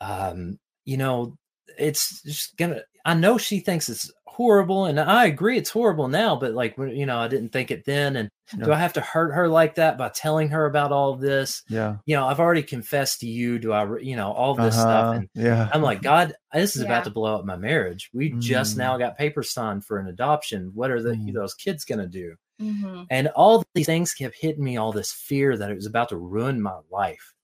[0.00, 1.36] um you know
[1.78, 6.34] it's just gonna i know she thinks it's horrible and i agree it's horrible now
[6.34, 8.28] but like you know i didn't think it then and
[8.64, 11.62] do i have to hurt her like that by telling her about all of this
[11.68, 11.98] Yeah.
[12.04, 14.82] you know i've already confessed to you do i you know all this Uh-huh.
[14.82, 15.68] stuff and Yeah.
[15.72, 16.88] i'm like god this is Yeah.
[16.88, 18.78] about to blow up my marriage we just Mm.
[18.78, 21.32] now got papers signed for an adoption what are the, Mm.
[21.32, 23.06] those kids gonna do Mhm.
[23.10, 26.16] and all these things kept hitting me all this fear that it was about to
[26.16, 27.34] ruin my life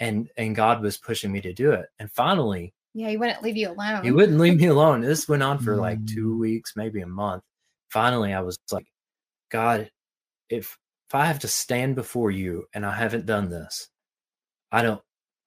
[0.00, 3.56] and and god was pushing me to do it and finally Yeah, he wouldn't leave
[3.58, 4.02] you alone.
[4.04, 6.14] he wouldn't leave me alone this went on for like Mm.
[6.14, 7.42] two weeks maybe a month
[7.90, 8.86] finally i was like
[9.50, 9.90] god
[10.48, 10.78] if
[11.08, 13.88] if i have to stand before you and i haven't done this
[14.72, 15.00] i don't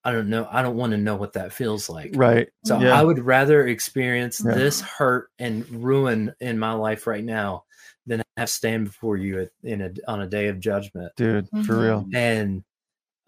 [0.04, 2.48] i don't know i don't want to know what that feels like Right.
[2.64, 2.98] so Yeah.
[2.98, 4.54] I would rather experience Yeah.
[4.54, 7.64] this hurt and ruin in my life right now
[8.06, 11.12] than have to stand before you at, in a on a day of judgment.
[11.16, 11.82] Dude, for Mhm.
[11.82, 12.06] real.
[12.14, 12.64] And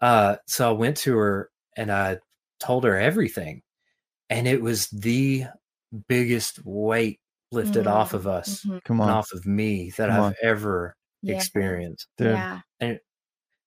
[0.01, 2.19] uh, so I went to her and I
[2.59, 3.61] told her everything,
[4.33, 5.45] and it was the
[6.07, 7.19] biggest weight
[7.51, 8.83] lifted off of us Mhm.
[8.83, 9.17] Come and on.
[9.17, 10.35] off of me that Come I've on.
[10.41, 11.35] ever Yeah.
[11.35, 12.07] experienced.
[12.17, 12.31] Dude.
[12.31, 12.61] Yeah.
[12.79, 13.01] And it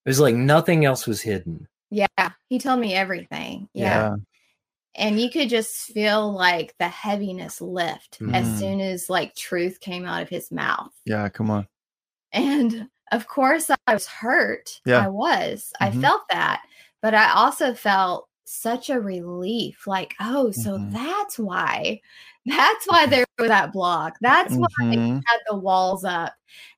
[0.05, 1.69] was like nothing else was hidden.
[1.91, 2.07] Yeah.
[2.49, 3.69] He told me everything.
[3.75, 3.85] Yeah.
[4.11, 4.17] Yeah.
[4.97, 8.59] And you could just feel like the heaviness lift as Mhm.
[8.59, 10.91] soon as like truth came out of his mouth.
[11.05, 11.29] Yeah.
[11.29, 11.69] Come on.
[12.33, 14.81] And of course, I was hurt.
[14.85, 15.05] Yeah.
[15.05, 15.73] I was.
[15.81, 16.01] I Mhm.
[16.01, 16.63] felt that.
[17.03, 20.93] But I also felt such a relief like, oh, so Mhm.
[20.93, 22.01] that's why.
[22.47, 24.17] That's why there was that block.
[24.21, 25.21] That's why they Mhm.
[25.27, 26.35] had the walls up.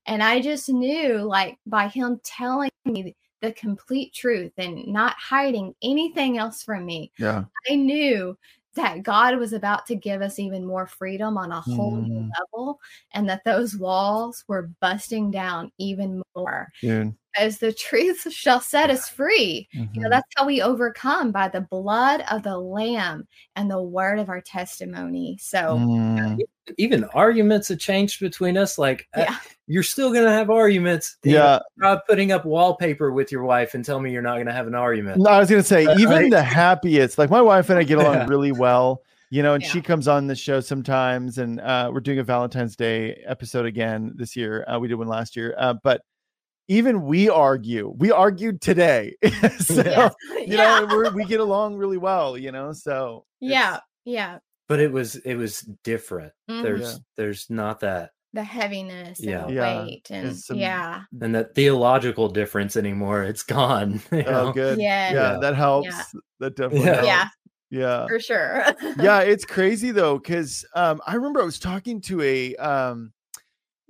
[0.07, 5.75] And I just knew, like, by him telling me the complete truth and not hiding
[5.83, 7.45] anything else from me, Yeah.
[7.71, 8.39] I knew
[8.75, 12.31] that God was about to give us even more freedom on a whole new Mm.
[12.39, 12.81] level
[13.13, 17.15] and that those walls were busting down even more Dude.
[17.39, 19.69] As the truth shall set us free.
[19.73, 20.11] You know, Mhm.
[20.11, 23.27] that's how we overcome by the blood of the lamb
[23.57, 25.39] and the word of our testimony.
[25.41, 26.39] So, Mm.
[26.77, 28.77] Even arguments have changed between us.
[28.77, 29.37] Like uh, yeah.
[29.69, 31.17] you're still gonna have arguments.
[31.25, 31.61] Yeah.
[31.79, 34.67] try putting up wallpaper with your wife and tell me you're not going to have
[34.67, 35.19] an argument.
[35.23, 36.31] No, I was gonna say, Uh, even right?
[36.31, 38.27] the happiest, like my wife and I get along Yeah.
[38.29, 39.71] really well, you know, and Yeah.
[39.71, 44.13] she comes on the show sometimes, and uh, we're doing a Valentine's Day episode again
[44.17, 44.67] this year.
[44.69, 46.03] Uh, we did one last year, uh, but
[46.69, 47.93] even we argue.
[47.97, 49.17] We argued today,
[49.59, 50.15] so Yes.
[50.31, 50.81] you yeah.
[50.81, 52.73] know, we're, we get along really well, you know.
[52.73, 53.81] So yeah.
[54.05, 54.39] Yeah.
[54.69, 56.33] But it was it was different.
[56.51, 56.63] Mhm.
[56.63, 56.99] There's Yeah.
[57.17, 59.41] there's not that the heaviness Yeah.
[59.41, 59.85] and the Yeah.
[59.85, 61.03] weight and some- yeah.
[61.23, 63.23] and that theological difference anymore.
[63.23, 64.03] It's gone.
[64.13, 65.11] you oh, good, Yeah.
[65.11, 65.39] yeah, Yeah.
[65.41, 65.89] that helps.
[65.89, 66.03] Yeah.
[66.41, 66.95] That definitely Yeah.
[66.95, 67.07] helps.
[67.07, 67.29] Yeah,
[67.71, 68.07] yeah.
[68.07, 68.65] for sure.
[69.03, 73.18] yeah, it's crazy though, because um, I remember I was talking to a um, it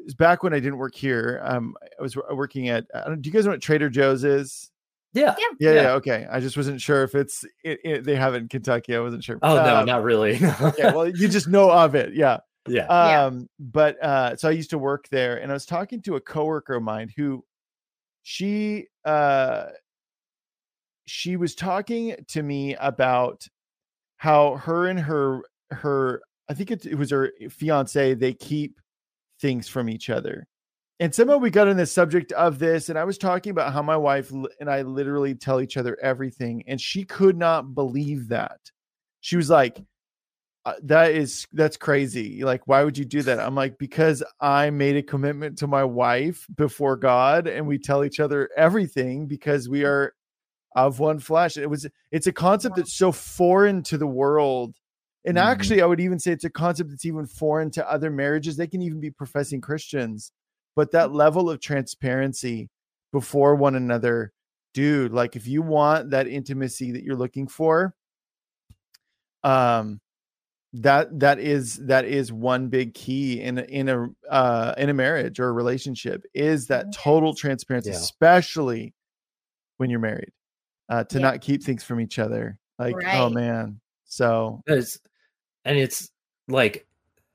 [0.09, 1.41] was back when I didn't work here.
[1.45, 2.87] Um, I was working at.
[2.95, 4.71] I don't, do you guys know what Trader Joe's is?
[5.13, 5.35] Yeah.
[5.39, 5.45] Yeah.
[5.61, 5.83] Yeah, Yeah.
[5.83, 6.27] yeah, okay.
[6.31, 8.97] I just wasn't sure if it's it, it, they have it in Kentucky.
[8.97, 9.39] I wasn't sure.
[9.43, 10.37] Oh no, Um, not really.
[10.37, 12.39] yeah, well, you just know of it, yeah.
[12.69, 12.87] yeah.
[12.89, 13.25] Yeah.
[13.25, 16.21] Um, but uh, so I used to work there, and I was talking to a
[16.21, 17.45] coworker of mine who,
[18.23, 19.67] she uh,
[21.07, 23.47] she was talking to me about
[24.17, 28.79] how her and her her I think it, it was her fiance they keep
[29.41, 30.47] things from each other.
[31.01, 33.83] And somehow we got on the subject of this, and I was talking about how
[33.83, 38.59] my wife and I literally tell each other everything, and she could not believe that.
[39.21, 39.81] She was like,
[40.65, 42.43] uh, that is that's crazy.
[42.45, 43.39] Like, why would you do that?
[43.39, 48.05] I'm like, because I made a commitment to my wife before God, and we tell
[48.05, 50.15] each other everything because we are
[50.77, 51.57] of one flesh.
[51.57, 54.75] It was it's a concept that's so foreign to the world.
[55.29, 55.43] And Mhm.
[55.43, 58.57] actually, I would even say it's a concept that's even foreign to other marriages.
[58.57, 60.33] They can even be professing Christians,
[60.75, 62.71] but that level of transparency
[63.13, 64.33] before one another,
[64.73, 67.95] dude, like if you want that intimacy that you're looking for,
[69.45, 70.01] um
[70.75, 74.95] that that is that is one big key in a, in a uh in a
[74.95, 77.97] marriage or a relationship is that total transparency Yeah.
[77.97, 78.95] especially
[79.79, 80.33] when you're married
[80.89, 81.23] uh to Yeah.
[81.23, 84.99] not keep things from each other like oh man so It's,
[85.69, 86.11] and it's
[86.49, 86.87] like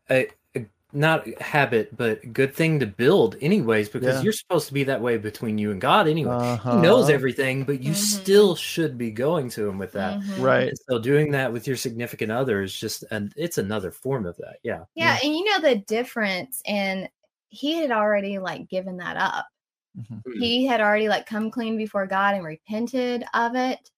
[0.10, 4.22] a, a not habit, but good thing to build anyways, because Yeah.
[4.22, 6.34] you're supposed to be that way between you and God anyway.
[6.36, 6.76] uh-huh.
[6.76, 7.96] He knows everything, but you Mhm.
[7.96, 10.20] still should be going to him with that.
[10.20, 10.42] Mhm.
[10.44, 14.26] right And so doing that with your significant other is just and it's another form
[14.26, 14.58] of that.
[14.64, 14.84] Yeah.
[14.96, 17.08] Yeah, and you know the difference, and
[17.50, 19.48] he had already like given that up.
[19.98, 20.24] Mhm.
[20.26, 20.40] Mm.
[20.40, 23.92] He had already like come clean before God and repented of it.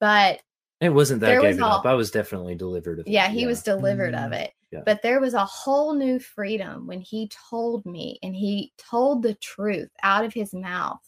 [0.00, 0.40] But
[0.80, 1.86] It wasn't that There I gave was it all- up.
[1.86, 3.10] I was definitely delivered of it.
[3.10, 4.52] yeah, he was delivered Mm, of it.
[4.70, 4.82] yeah.
[4.86, 9.34] But there was a whole new freedom when he told me and he told the
[9.34, 11.00] truth out of his mouth.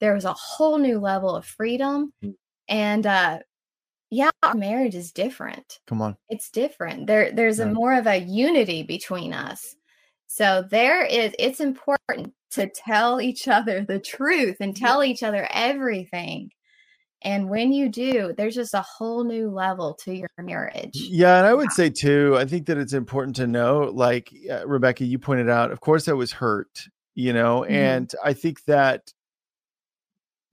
[0.00, 2.12] There was a whole new level of freedom.
[2.22, 2.34] Mm.
[2.68, 3.38] And uh
[4.10, 5.80] yeah, our marriage is different.
[5.86, 9.74] come on it's different there there's a more of a unity between us
[10.26, 15.48] so there is it's important to tell each other the truth and tell each other
[15.50, 16.50] everything
[17.24, 21.46] and when you do there's just a whole new level to your marriage Yeah, and
[21.46, 25.18] I would say too, I think that it's important to know, like uh, Rebecca, you
[25.18, 26.80] pointed out, of course, I was hurt,
[27.14, 27.70] you know, Mhm.
[27.70, 29.12] and I think that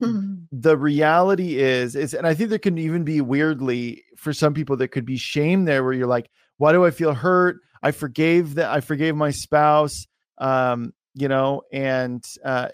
[0.02, 0.46] Mhm.
[0.50, 4.76] the reality is, is, and I think there can even be weirdly for some people,
[4.76, 7.58] there could be shame there where you're like, why do I feel hurt?
[7.82, 10.06] I forgave that, I forgave my spouse,
[10.38, 12.68] um, you know, and uh,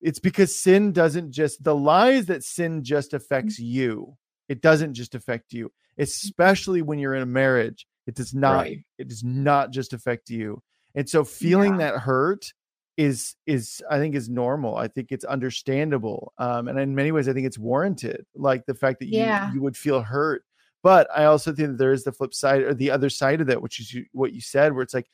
[0.00, 4.16] it's because sin doesn't just the lies that sin just affects you.
[4.48, 7.86] It doesn't just affect you, especially when you're in a marriage.
[8.06, 8.52] It does not.
[8.62, 8.78] Right.
[8.98, 10.62] It does not just affect you.
[10.94, 12.52] And so feeling that hurt
[12.96, 14.76] is is I think is normal.
[14.76, 16.32] I think it's understandable.
[16.38, 18.24] Um, and in many ways, I think it's warranted.
[18.34, 19.52] Like the fact that you Yeah.
[19.52, 20.42] you would feel hurt.
[20.82, 23.48] But I also think that there is the flip side or the other side of
[23.48, 25.10] that, which is you, what you said, where it's like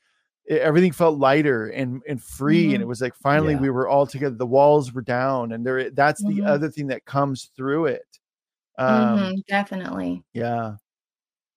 [0.51, 2.83] e- everything felt lighter and and free, and Mhm.
[2.83, 3.61] it was like finally Yeah.
[3.61, 4.37] we were all together.
[4.37, 6.47] The walls were down, and there that's the Mhm.
[6.47, 8.19] other thing that comes through it.
[8.79, 10.77] Um, Mhm, definitely Yeah,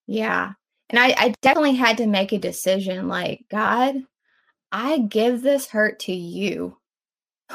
[0.08, 0.54] Yeah.
[0.90, 3.96] And I, I definitely had to make a decision like, God,
[4.72, 6.78] I give this hurt to you.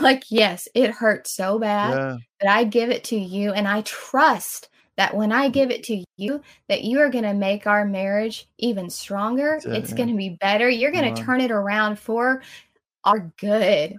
[0.01, 3.53] Like, yes, it hurts so bad, yeah, but I give it to you.
[3.53, 7.35] And I trust that when I give it to you, that you are going to
[7.35, 9.55] make our marriage even stronger.
[9.55, 9.97] It, it's yeah.
[9.97, 10.69] going to be better.
[10.69, 12.43] You're going to turn it around for
[13.05, 13.97] our good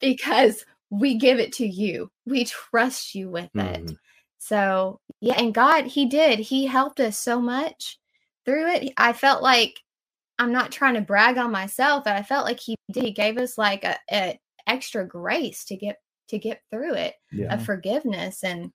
[0.00, 2.08] because we give it to you.
[2.26, 3.86] We trust you with it.
[3.86, 3.96] Mhm.
[4.38, 6.38] So, yeah, and God, He did.
[6.38, 7.98] He helped us so much
[8.44, 8.92] through it.
[8.98, 9.80] I felt like
[10.38, 13.04] I'm not trying to brag on myself, but I felt like He did.
[13.04, 15.96] He gave us like a, a extra grace to get
[16.28, 17.54] to get through it, Yeah.
[17.54, 18.70] of forgiveness, and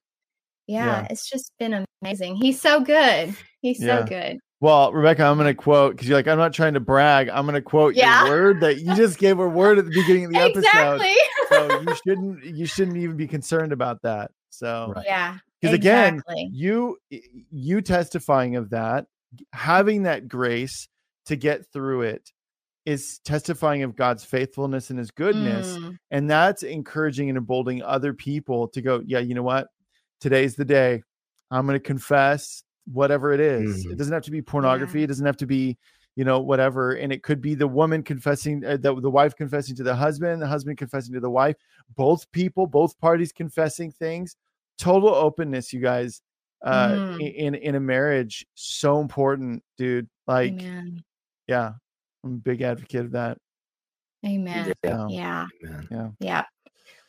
[0.70, 1.06] yeah, Yeah.
[1.10, 2.36] it's just been amazing.
[2.36, 3.34] He's so good.
[3.60, 4.00] He's Yeah.
[4.00, 4.38] so good.
[4.60, 7.28] Well, Rebecca, I'm going to quote because you're like, I'm not trying to brag.
[7.30, 8.24] I'm going to quote Yeah.
[8.26, 11.00] your word that you just gave a word at the beginning of the episode.
[11.00, 11.16] exactly.
[11.48, 14.30] So you shouldn't you shouldn't even be concerned about that.
[14.50, 15.06] So Right.
[15.06, 15.38] yeah.
[15.60, 19.06] because again, you you testifying of that,
[19.54, 20.88] having that grace
[21.26, 22.30] to get through it
[22.86, 25.76] is testifying of God's faithfulness and his goodness.
[25.76, 29.68] Mm, And that's encouraging and emboldening other people to go, yeah, you know what?
[30.20, 31.02] Today's the day.
[31.50, 32.62] I'm going to confess
[32.92, 33.86] whatever it is.
[33.86, 33.92] Mhm.
[33.92, 35.02] It doesn't have to be pornography.
[35.02, 35.78] It doesn't have to be,
[36.16, 36.92] you know, whatever.
[36.92, 40.40] And it could be the woman confessing, uh, the, the wife confessing to the husband,
[40.42, 41.56] the husband confessing to the wife,
[41.96, 44.36] both people, both parties confessing things.
[44.78, 46.22] Total openness, you guys,
[46.64, 48.46] uh, i- in, in a marriage.
[48.54, 50.08] So important, dude.
[50.26, 51.02] Like, Amen.
[51.46, 51.72] yeah,
[52.24, 53.38] I'm a big advocate of that.
[54.26, 54.72] Amen.
[54.84, 55.06] Yeah.
[55.08, 55.46] Yeah.
[55.62, 56.16] Man.
[56.20, 56.44] Yeah.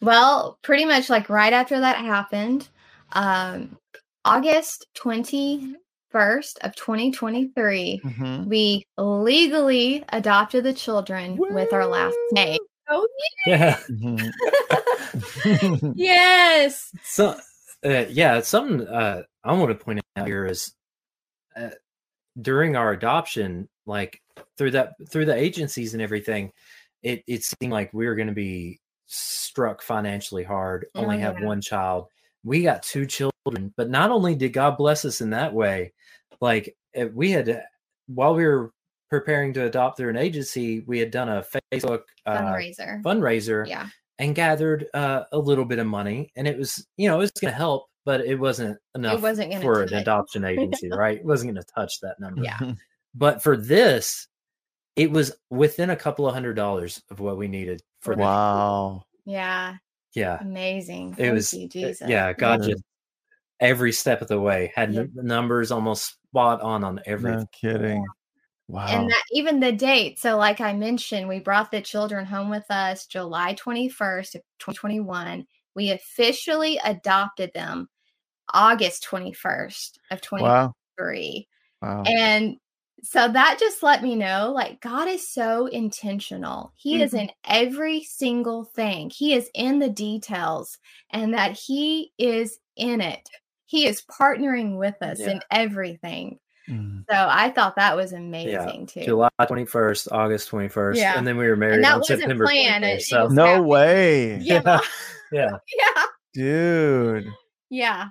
[0.02, 2.70] Well, pretty much like right after that happened,
[3.14, 3.78] um,
[4.26, 8.46] August 21st of 2023, Mhm.
[8.48, 12.60] we legally adopted the children with our last name.
[12.90, 13.08] Oh,
[13.46, 13.80] Yeah.
[13.90, 14.32] Mhm.
[15.96, 16.92] yes.
[17.04, 17.38] So,
[17.86, 20.74] uh, yeah, it's something uh, I want to point out here is
[21.56, 21.70] uh,
[22.42, 24.22] during our adoption, like
[24.58, 26.52] through that through the agencies and everything,
[27.02, 30.86] it it seemed like we were going to be struck financially hard.
[30.96, 32.08] Oh, Only have one child.
[32.44, 35.94] We got two children, but not only did God bless us in that way,
[36.42, 37.64] like uh, we had
[38.08, 38.72] while we were
[39.10, 43.02] preparing to adopt through an agency, we had done a Facebook uh, Fundraiser.
[43.04, 43.88] fundraiser Yeah.
[44.20, 47.32] and gathered uh, a little bit of money, and it was you know it was
[47.32, 50.02] going to help, but it wasn't enough it wasn't for an touch.
[50.02, 51.18] adoption agency, right?
[51.20, 52.44] It wasn't going to touch that number.
[52.44, 52.60] Yeah.
[53.14, 54.26] But for this,
[54.96, 59.04] it was within a couple of hundred dollars of what we needed for the wow.
[59.26, 59.76] Yeah.
[60.14, 60.38] Yeah.
[60.42, 61.12] Amazing.
[61.12, 62.10] It Thank was you, uh, Jesus.
[62.10, 62.74] yeah, God Yeah.
[62.74, 62.84] just
[63.60, 65.04] every step of the way had Yeah.
[65.14, 67.40] the numbers almost spot on on everything.
[67.40, 68.06] No kidding.
[68.68, 68.88] Wow.
[68.88, 70.18] And that even the date.
[70.20, 75.46] So, like I mentioned, we brought the children home with us July 21st of 2021.
[75.76, 77.90] We officially adopted them
[78.54, 80.48] August 21st of 23.
[80.48, 80.74] wow.
[81.82, 82.04] Wow.
[82.06, 82.58] And
[83.04, 86.72] so that just let me know like God is so intentional.
[86.76, 87.20] He is Mm-hmm.
[87.20, 90.78] in every single thing, He is in the details,
[91.10, 93.28] and that He is in it.
[93.66, 96.40] He is partnering with us in everything.
[96.70, 97.04] Mm.
[97.10, 99.04] So I thought that was amazing too.
[99.04, 101.18] July 21st, August 21st, Yeah.
[101.18, 103.28] and then we were married And that on wasn't September planned, 21st, it- it So
[103.30, 103.68] No happening.
[103.68, 104.38] way.
[104.42, 104.80] Yeah.
[105.32, 106.04] yeah, yeah.
[106.34, 107.28] Dude.
[107.70, 108.08] Yeah.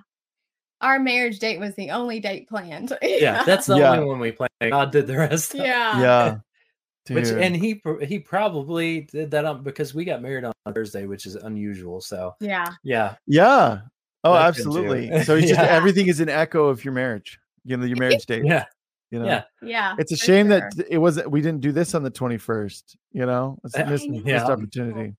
[0.81, 2.91] Our marriage date was the only date planned.
[3.01, 3.91] yeah, that's the Yeah.
[3.91, 4.49] only one we planned.
[4.69, 5.53] God did the rest.
[5.53, 5.99] yeah.
[6.01, 6.35] Yeah.
[7.09, 11.25] Which and he he probably did that on because we got married on Thursday, which
[11.25, 11.99] is unusual.
[11.99, 12.67] So Yeah.
[12.83, 13.79] yeah, yeah.
[14.23, 15.07] Oh, That absolutely.
[15.23, 15.65] So it's just Yeah.
[15.67, 17.39] everything is an echo of your marriage.
[17.65, 18.45] You know, your marriage date.
[18.45, 18.65] yeah,
[19.09, 19.25] You know?
[19.25, 19.43] yeah.
[19.63, 19.95] Yeah.
[19.97, 20.59] It's a shame sure.
[20.77, 23.57] that it wasn't we didn't do this on the 21st, you know?
[23.63, 24.21] It's a I missed, know.
[24.23, 25.15] missed opportunity.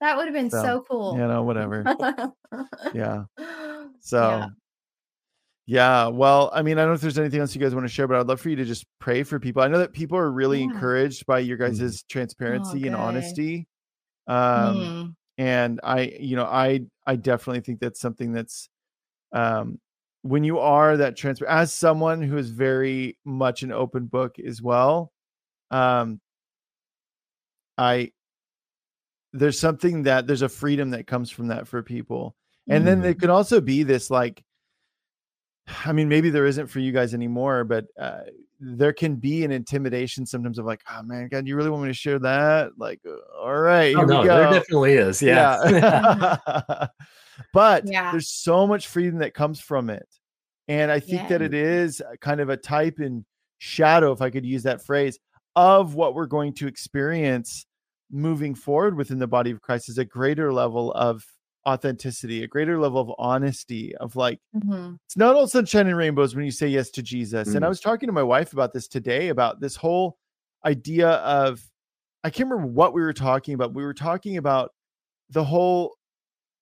[0.00, 1.14] that would have been So, so, cool.
[1.18, 1.82] You know, whatever.
[2.94, 3.24] Yeah.
[4.00, 4.46] So Yeah.
[5.66, 6.08] Yeah.
[6.08, 8.06] well, I mean, I don't know if there's anything else you guys want to share,
[8.06, 9.62] but I'd love for you to just pray for people.
[9.62, 10.64] I know that people are really Yeah.
[10.64, 12.08] encouraged by your guys' Mhm.
[12.08, 13.66] transparency and honesty.
[14.26, 15.14] Um Mm.
[15.38, 18.68] and I, you know, I I definitely think that's something that's
[19.32, 19.80] um
[20.22, 24.62] when you are that transparent as someone who is very much an open book as
[24.62, 25.12] well,
[25.70, 26.20] um
[27.78, 28.12] I
[29.32, 32.36] there's something that there's a freedom that comes from that for people.
[32.68, 34.42] And then it could also be this like
[35.84, 38.20] I mean, maybe there isn't for you guys anymore, but uh,
[38.60, 41.88] there can be an intimidation sometimes of like, oh man, God, you really want me
[41.88, 42.72] to share that?
[42.78, 44.36] Like, uh, all right, Oh, no, we go.
[44.36, 45.22] there definitely is.
[45.22, 46.86] Yeah, Yeah.
[47.52, 48.10] but Yeah.
[48.10, 50.08] there's so much freedom that comes from it.
[50.68, 53.24] And I think that it is kind of a type and
[53.58, 55.18] shadow, if I could use that phrase,
[55.56, 57.66] of what we're going to experience
[58.10, 61.24] moving forward within the body of Christ is a greater level of
[61.68, 64.98] authenticity, a greater level of honesty, of like, Mhm.
[65.06, 67.54] it's not all sunshine and rainbows when you say yes to Jesus.
[67.54, 67.70] And I Mm.
[67.70, 70.18] was talking to my wife about this today about this whole
[70.66, 71.62] idea of
[72.24, 73.74] I can't remember what we were talking about.
[73.74, 74.72] We were talking about
[75.30, 75.96] the whole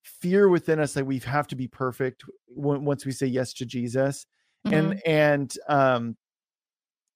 [0.04, 3.66] fear within us that we have to be perfect when, once we say yes to
[3.66, 4.26] Jesus.
[4.64, 4.74] Mhm.
[4.74, 6.16] And and um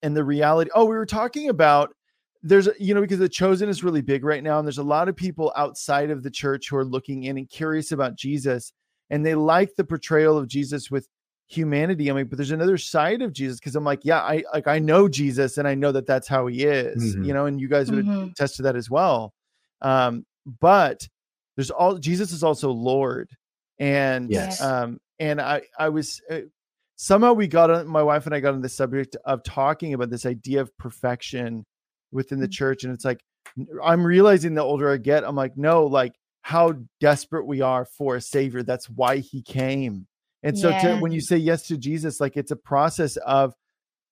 [0.02, 1.94] and the reality oh we were talking about
[2.42, 4.82] there's a- you know because the chosen is really big right now and there's a
[4.82, 8.72] lot of people outside of the church who are looking in and curious about Jesus
[9.10, 11.08] and they like the portrayal of Jesus with
[11.48, 12.08] humanity.
[12.08, 14.78] I'm like, but there's another side of Jesus because I'm like, yeah, I like I
[14.80, 17.24] know Jesus and I know that that's how he is, Mhm.
[17.24, 18.32] you know, and you guys would Mhm.
[18.32, 19.32] attest to that as well.
[19.80, 20.26] Um,
[20.60, 21.06] but
[21.56, 23.30] there's all Jesus is also Lord,
[23.78, 24.60] and Yes.
[24.60, 26.40] um, and I I was uh,
[26.96, 30.10] somehow we got on my wife and I got on the subject of talking about
[30.10, 31.64] this idea of perfection
[32.12, 32.52] within the Mhm.
[32.52, 33.20] church, and it's like
[33.82, 38.16] I'm realizing the older I get, I'm like, no, like how desperate we are for
[38.16, 38.62] a savior.
[38.62, 40.06] That's why he came.
[40.42, 43.54] And so to, when you say yes to Jesus, like it's a process of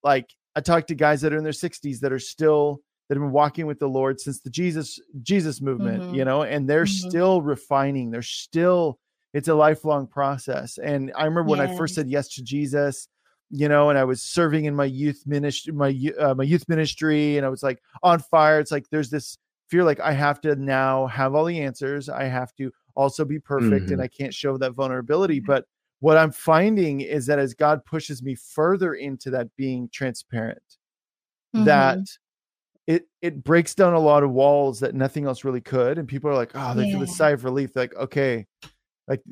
[0.02, 3.22] like I talk to guys that are in their 60s that are still that have
[3.22, 6.26] been walking with the Lord since the Jesus Jesus movement, you Mhm.
[6.26, 6.88] know, and they're Mhm.
[6.88, 8.10] still refining.
[8.10, 8.98] They're still
[9.32, 10.78] it's a lifelong process.
[10.78, 13.08] And I remember when I first said yes to Jesus,
[13.50, 17.36] you know, and I was serving in my youth ministry, my uh, my youth ministry,
[17.36, 18.60] and I was like on fire.
[18.60, 19.38] It's like there's this
[19.68, 22.08] fear, like I have to now have all the answers.
[22.08, 24.04] I have to also be perfect, and Mhm.
[24.04, 25.40] I can't show that vulnerability.
[25.40, 25.66] But
[26.00, 30.62] what I'm finding is that as God pushes me further into that being transparent,
[31.54, 31.64] Mhm.
[31.64, 31.98] that
[32.86, 36.30] it it breaks down a lot of walls that nothing else really could, and people
[36.30, 37.72] are like, oh, they feel a sigh of relief.
[37.72, 38.46] They're like, okay,
[39.08, 39.22] like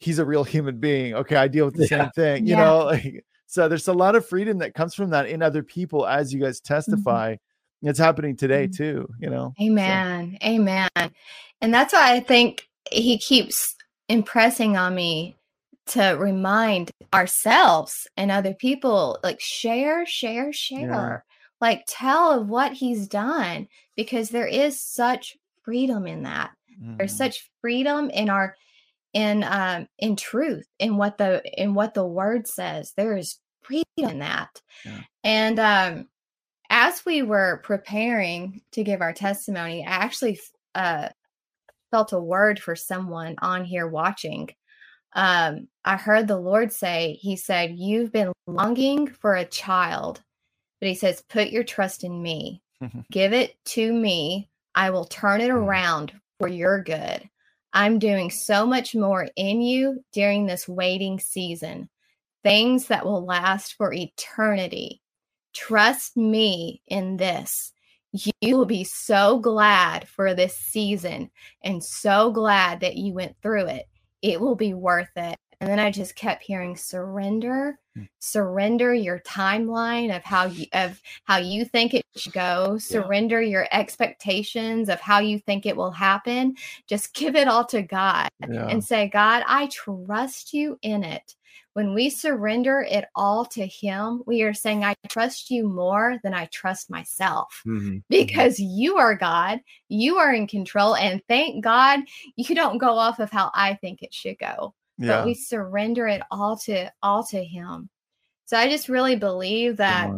[0.00, 1.14] he's a real human being.
[1.14, 1.88] Okay, I deal with the Yeah.
[1.88, 2.64] same thing, you Yeah.
[2.64, 2.84] know.
[2.86, 6.32] Like, so there's a lot of freedom that comes from that in other people as
[6.32, 7.36] you guys testify.
[7.82, 8.76] It's happening today Mhm.
[8.76, 9.54] too, you know.
[9.58, 10.38] So, Amen.
[10.44, 10.88] Amen.
[11.60, 13.76] And that's why I think he keeps
[14.08, 15.36] impressing on me
[15.86, 21.24] to remind ourselves and other people like share, share, share.
[21.60, 26.50] Like tell of what he's done because there is such freedom in that.
[26.98, 27.18] There's mhm.
[27.18, 28.56] such freedom in our
[29.16, 32.92] in um in truth in what the in what the word says.
[32.96, 34.60] There is freedom in that.
[34.84, 35.00] Yeah.
[35.24, 36.08] And um
[36.68, 40.38] as we were preparing to give our testimony, I actually
[40.74, 41.08] uh,
[41.90, 44.50] felt a word for someone on here watching.
[45.14, 50.22] Um, I heard the Lord say, He said, You've been longing for a child,
[50.80, 52.62] but He says, Put your trust in me,
[53.12, 54.50] give it to me.
[54.74, 57.30] I will turn it around for your good.
[57.72, 61.88] I'm doing so much more in you during this waiting season,
[62.42, 65.02] things that will last for eternity.
[65.54, 67.72] Trust me in this.
[68.12, 71.30] You will be so glad for this season
[71.62, 73.86] and so glad that you went through it.
[74.22, 75.36] It will be worth it.
[75.60, 78.08] And then I just kept hearing surrender, Mm.
[78.18, 83.66] surrender your timeline of how you of how you think it should go, surrender your
[83.72, 86.56] expectations of how you think it will happen.
[86.86, 88.66] Just give it all to God Yeah.
[88.68, 91.34] and say, God, I trust you in it.
[91.72, 96.32] When we surrender it all to Him, we are saying, I trust you more than
[96.34, 98.02] I trust myself Mhm.
[98.08, 100.96] because you are God, you are in control.
[100.96, 102.00] And thank God
[102.36, 105.18] you don't go off of how I think it should go, yeah.
[105.18, 107.88] but we surrender it all to all to Him.
[108.46, 110.10] So I just really believe that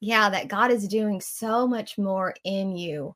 [0.00, 3.14] yeah, that God is doing so much more in you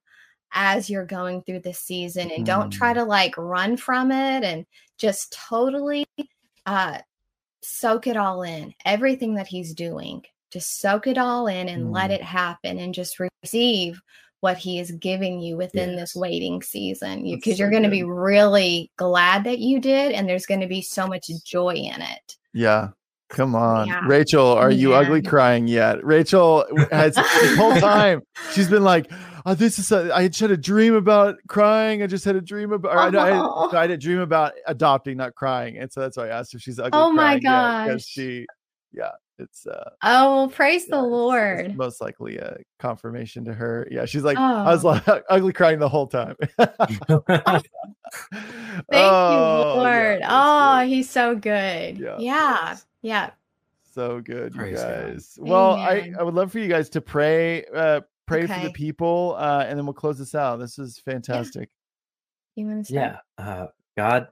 [0.53, 2.31] as you're going through this season.
[2.31, 2.97] And don't try Mm.
[2.97, 4.65] to like run from it and
[4.97, 6.07] just totally
[6.65, 6.99] uh
[7.63, 8.73] soak it all in.
[8.85, 10.25] Everything that he's doing.
[10.53, 12.15] Just soak it all in and let Mm.
[12.15, 14.01] it happen and just receive
[14.47, 17.25] what he is giving you within this waiting season.
[17.25, 20.69] Because so you're going to be really glad that you did and there's going to
[20.69, 22.37] be so much joy in it.
[22.55, 22.91] Yeah.
[23.29, 23.89] Come on.
[23.89, 24.03] Yeah.
[24.07, 26.05] Rachel, are you ugly crying yet?
[26.05, 28.23] Rachel has this whole time
[28.53, 29.11] she's been like,
[29.47, 32.05] oh, this is a, I just had a dream about crying.
[32.05, 33.77] I just had a dream about or I, no, I, Oh.
[33.77, 35.77] I had a dream about adopting, not crying.
[35.77, 36.93] And so that's why I asked if she's ugly.
[36.93, 38.47] Oh my crying because she
[38.93, 41.77] yeah, it's uh Oh, well, praise yeah, the it's- it's Lord.
[41.77, 43.87] most likely a confirmation to her.
[43.91, 44.89] Yeah, she's like, I was Oh.
[45.07, 46.37] like ugly crying the whole time.
[46.59, 47.63] Thank
[48.93, 50.23] Oh, you, Lord.
[50.23, 50.89] that's oh, good.
[50.89, 51.99] he's so good.
[51.99, 52.17] Yeah.
[52.19, 52.77] Yeah.
[53.03, 53.31] Yeah.
[53.95, 55.07] so good you Praise God.
[55.07, 56.17] guys well I, Amen.
[56.19, 59.79] I would love for you guys to pray uh pray for the people uh and
[59.79, 61.71] then we'll close this out this is fantastic
[62.57, 64.29] You want to yeah uh, god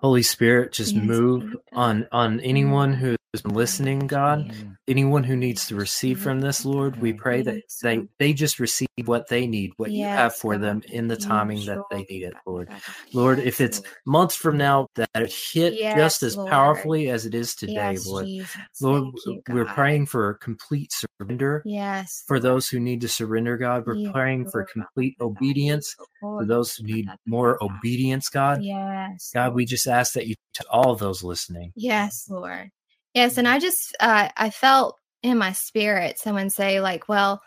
[0.00, 1.56] holy spirit just Yes, move Lord.
[1.72, 4.46] on on anyone who's been listening god.
[4.50, 8.58] Mm, anyone who needs to receive from this lord we pray that they they just
[8.58, 11.78] receive what they need what you have Yes, for them in the Yes, timing that
[11.90, 12.68] they need it lord.
[13.12, 13.38] Lord.
[13.38, 16.50] If it's months from now that it hit Yes, just as Lord.
[16.50, 18.50] powerfully as it is today yes, lord Jesus.
[18.80, 22.24] lord you, we're praying for complete surrender Yes.
[22.26, 23.84] for those who need to surrender god.
[23.86, 28.62] We're Yes, praying for complete obedience for those who need more obedience god.
[28.62, 29.30] Yes.
[29.34, 31.72] God, we just ask that you to all those listening.
[31.74, 32.70] Yes, Lord.
[33.14, 37.42] Yes, and I just uh I felt in my spirit someone say like, well,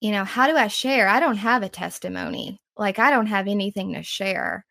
[0.00, 1.08] you know, how do I share?
[1.08, 2.60] I don't have a testimony.
[2.76, 4.64] Like I don't have anything to share.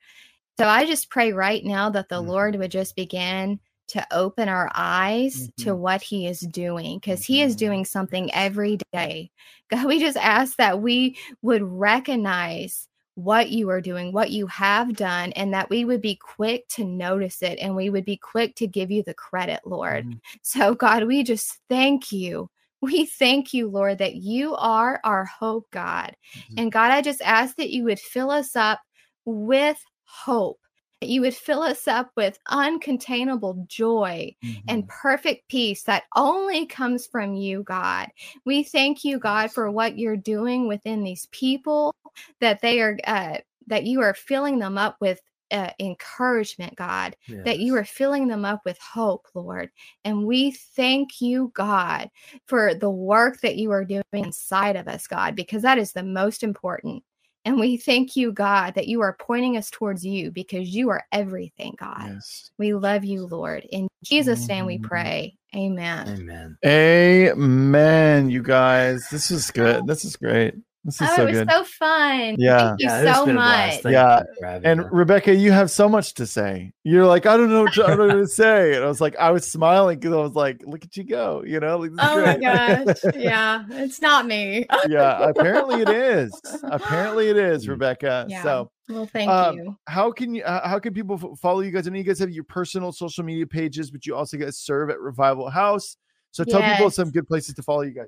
[0.60, 2.28] So I just pray right now that the Mhm.
[2.28, 3.60] Lord would just begin
[3.90, 5.78] to open our eyes to Mhm.
[5.78, 7.60] what he is doing because he is Mhm.
[7.60, 9.32] doing something every day.
[9.70, 12.88] God, we just ask that we would recognize
[13.18, 16.84] what you are doing, what you have done, and that we would be quick to
[16.86, 20.06] notice it and we would be quick to give you the credit, Lord.
[20.06, 20.20] Mhm.
[20.44, 22.50] So, God, we just thank you.
[22.80, 26.16] We thank you, Lord, that you are our hope, God.
[26.36, 26.54] Mhm.
[26.58, 28.82] And God, I just ask that you would fill us up
[29.26, 30.60] with hope,
[31.02, 34.36] that you would fill us up with uncontainable joy
[34.68, 34.88] and Mhm.
[34.88, 38.10] perfect peace that only comes from you, God.
[38.46, 41.94] We thank you, God, for what you're doing within these people,
[42.40, 47.16] that they are, uh, that you are filling them up with uh, encouragement, God,
[47.46, 49.72] that you are filling them up with hope, Lord.
[50.04, 52.10] And we thank you, God,
[52.48, 56.04] for the work that you are doing inside of us, God, because that is the
[56.04, 57.04] most important.
[57.48, 61.06] And we thank you, God, that you are pointing us towards you because you are
[61.14, 62.10] everything, God.
[62.10, 63.66] yes We love you, Lord.
[63.72, 64.84] In Jesus' name we Mhm.
[64.84, 65.38] pray.
[65.56, 66.10] Amen.
[66.10, 66.58] Amen.
[66.66, 71.38] amen you guys this is good this is great this is Oh, so it was
[71.40, 72.36] good so fun.
[72.38, 72.68] Yeah.
[72.70, 73.86] Thank you Yeah, so much.
[73.86, 74.88] Yeah, you and us.
[74.92, 77.96] rebecca you have so much to say you're like i don't know what to, I
[77.96, 80.62] don't know to say and i was like i was smiling because i was like
[80.66, 82.98] look at you go you know like, this is Oh my gosh.
[83.16, 84.66] Yeah, it's not me.
[84.88, 86.32] yeah apparently it is
[86.64, 87.70] apparently it is Mm.
[87.72, 88.44] rebecca Yeah.
[88.44, 89.78] so Well, thank Um, you.
[89.88, 92.20] how can you uh, how can people f- follow you guys i know you guys
[92.20, 95.98] have your personal social media pages but you also guys serve at revival house
[96.32, 98.08] so tell people some good places to follow you guys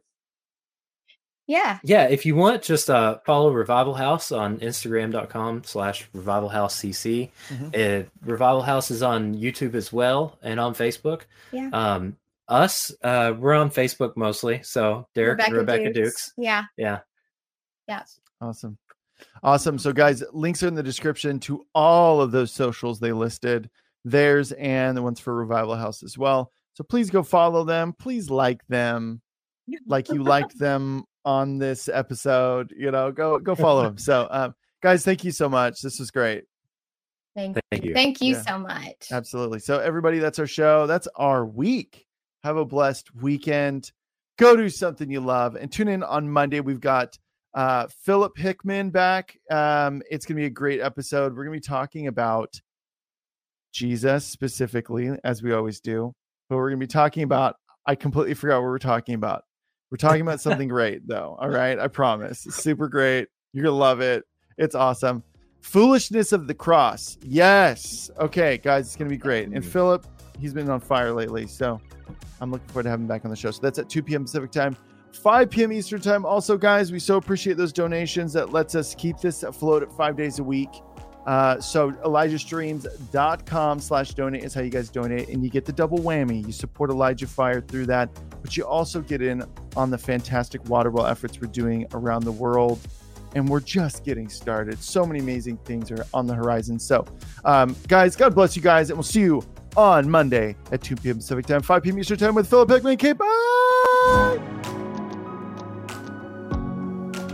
[1.49, 1.79] Yeah.
[1.83, 7.31] yeah, if you want, just uh, follow Revival House on Instagram.com slash Revival House CC.
[7.49, 8.03] Mhm.
[8.03, 11.23] Uh, Revival House is on YouTube as well and on Facebook.
[11.51, 11.71] Yeah.
[11.73, 12.17] Um,
[12.47, 14.61] us, uh, we're on Facebook mostly.
[14.61, 15.95] So Derek Rebecca, Rebecca Dukes.
[15.95, 16.33] Dukes.
[16.37, 16.65] Yeah.
[16.77, 16.99] Yeah.
[17.87, 18.19] Yes.
[18.39, 18.77] Awesome.
[19.41, 19.79] Awesome.
[19.79, 23.71] So, guys, links are in the description to all of those socials they listed,
[24.05, 26.51] theirs and the ones for Revival House as well.
[26.75, 27.93] So, please go follow them.
[27.97, 29.21] Please like them,
[29.87, 32.73] like you liked them on this episode.
[32.77, 33.97] You know, go go follow them.
[33.97, 35.81] So, um, guys, thank you so much.
[35.81, 36.45] This was great.
[37.35, 37.93] Thank, thank you.
[37.93, 38.41] Thank you yeah.
[38.41, 39.07] so much.
[39.11, 39.59] Absolutely.
[39.59, 40.87] So, everybody, that's our show.
[40.87, 42.05] That's our week.
[42.43, 43.91] Have a blessed weekend.
[44.37, 46.61] Go do something you love and tune in on Monday.
[46.61, 47.17] We've got
[47.53, 49.37] uh, Philip Hickman back.
[49.51, 51.35] Um, it's going to be a great episode.
[51.35, 52.61] We're going to be talking about
[53.73, 56.13] Jesus specifically, as we always do,
[56.49, 59.43] but we're going to be talking about, I completely forgot what we're talking about.
[59.91, 61.37] We're talking about something great, though.
[61.39, 61.79] All right.
[61.79, 62.45] I promise.
[62.45, 63.27] It's super great.
[63.53, 64.23] You're going to love it.
[64.57, 65.23] It's awesome.
[65.61, 67.17] Foolishness of the cross.
[67.23, 68.09] Yes.
[68.19, 69.49] Okay, guys, it's going to be great.
[69.49, 69.65] And mm.
[69.65, 70.05] Philip,
[70.37, 71.47] he's been on fire lately.
[71.47, 71.81] So
[72.41, 73.51] I'm looking forward to having him back on the show.
[73.51, 74.23] So that's at 2 p.m.
[74.23, 74.77] Pacific time.
[75.11, 75.73] 5 p.m.
[75.73, 76.25] Eastern Time.
[76.25, 80.15] Also, guys, we so appreciate those donations that lets us keep this afloat at five
[80.15, 80.69] days a week.
[81.29, 85.99] Uh, so ElijahStreams.com slash donate is how you guys donate, and you get the double
[85.99, 86.43] whammy.
[86.43, 88.09] You support Elijah Fire through that,
[88.41, 89.43] but you also get in
[89.75, 92.79] on the fantastic water well efforts we're doing around the world.
[93.35, 94.81] And we're just getting started.
[94.81, 96.79] So many amazing things are on the horizon.
[96.79, 97.05] So,
[97.45, 99.43] um, guys, God bless you guys, and we'll see you
[99.77, 101.17] on Monday at 2 p.m.
[101.17, 101.99] Pacific time, 5 p.m.
[101.99, 102.93] Eastern time with Philip Hickman.
[102.93, 104.39] Okay, bye.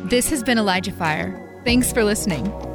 [0.10, 1.62] This has been Elijah Fire.
[1.64, 2.75] Thanks for listening.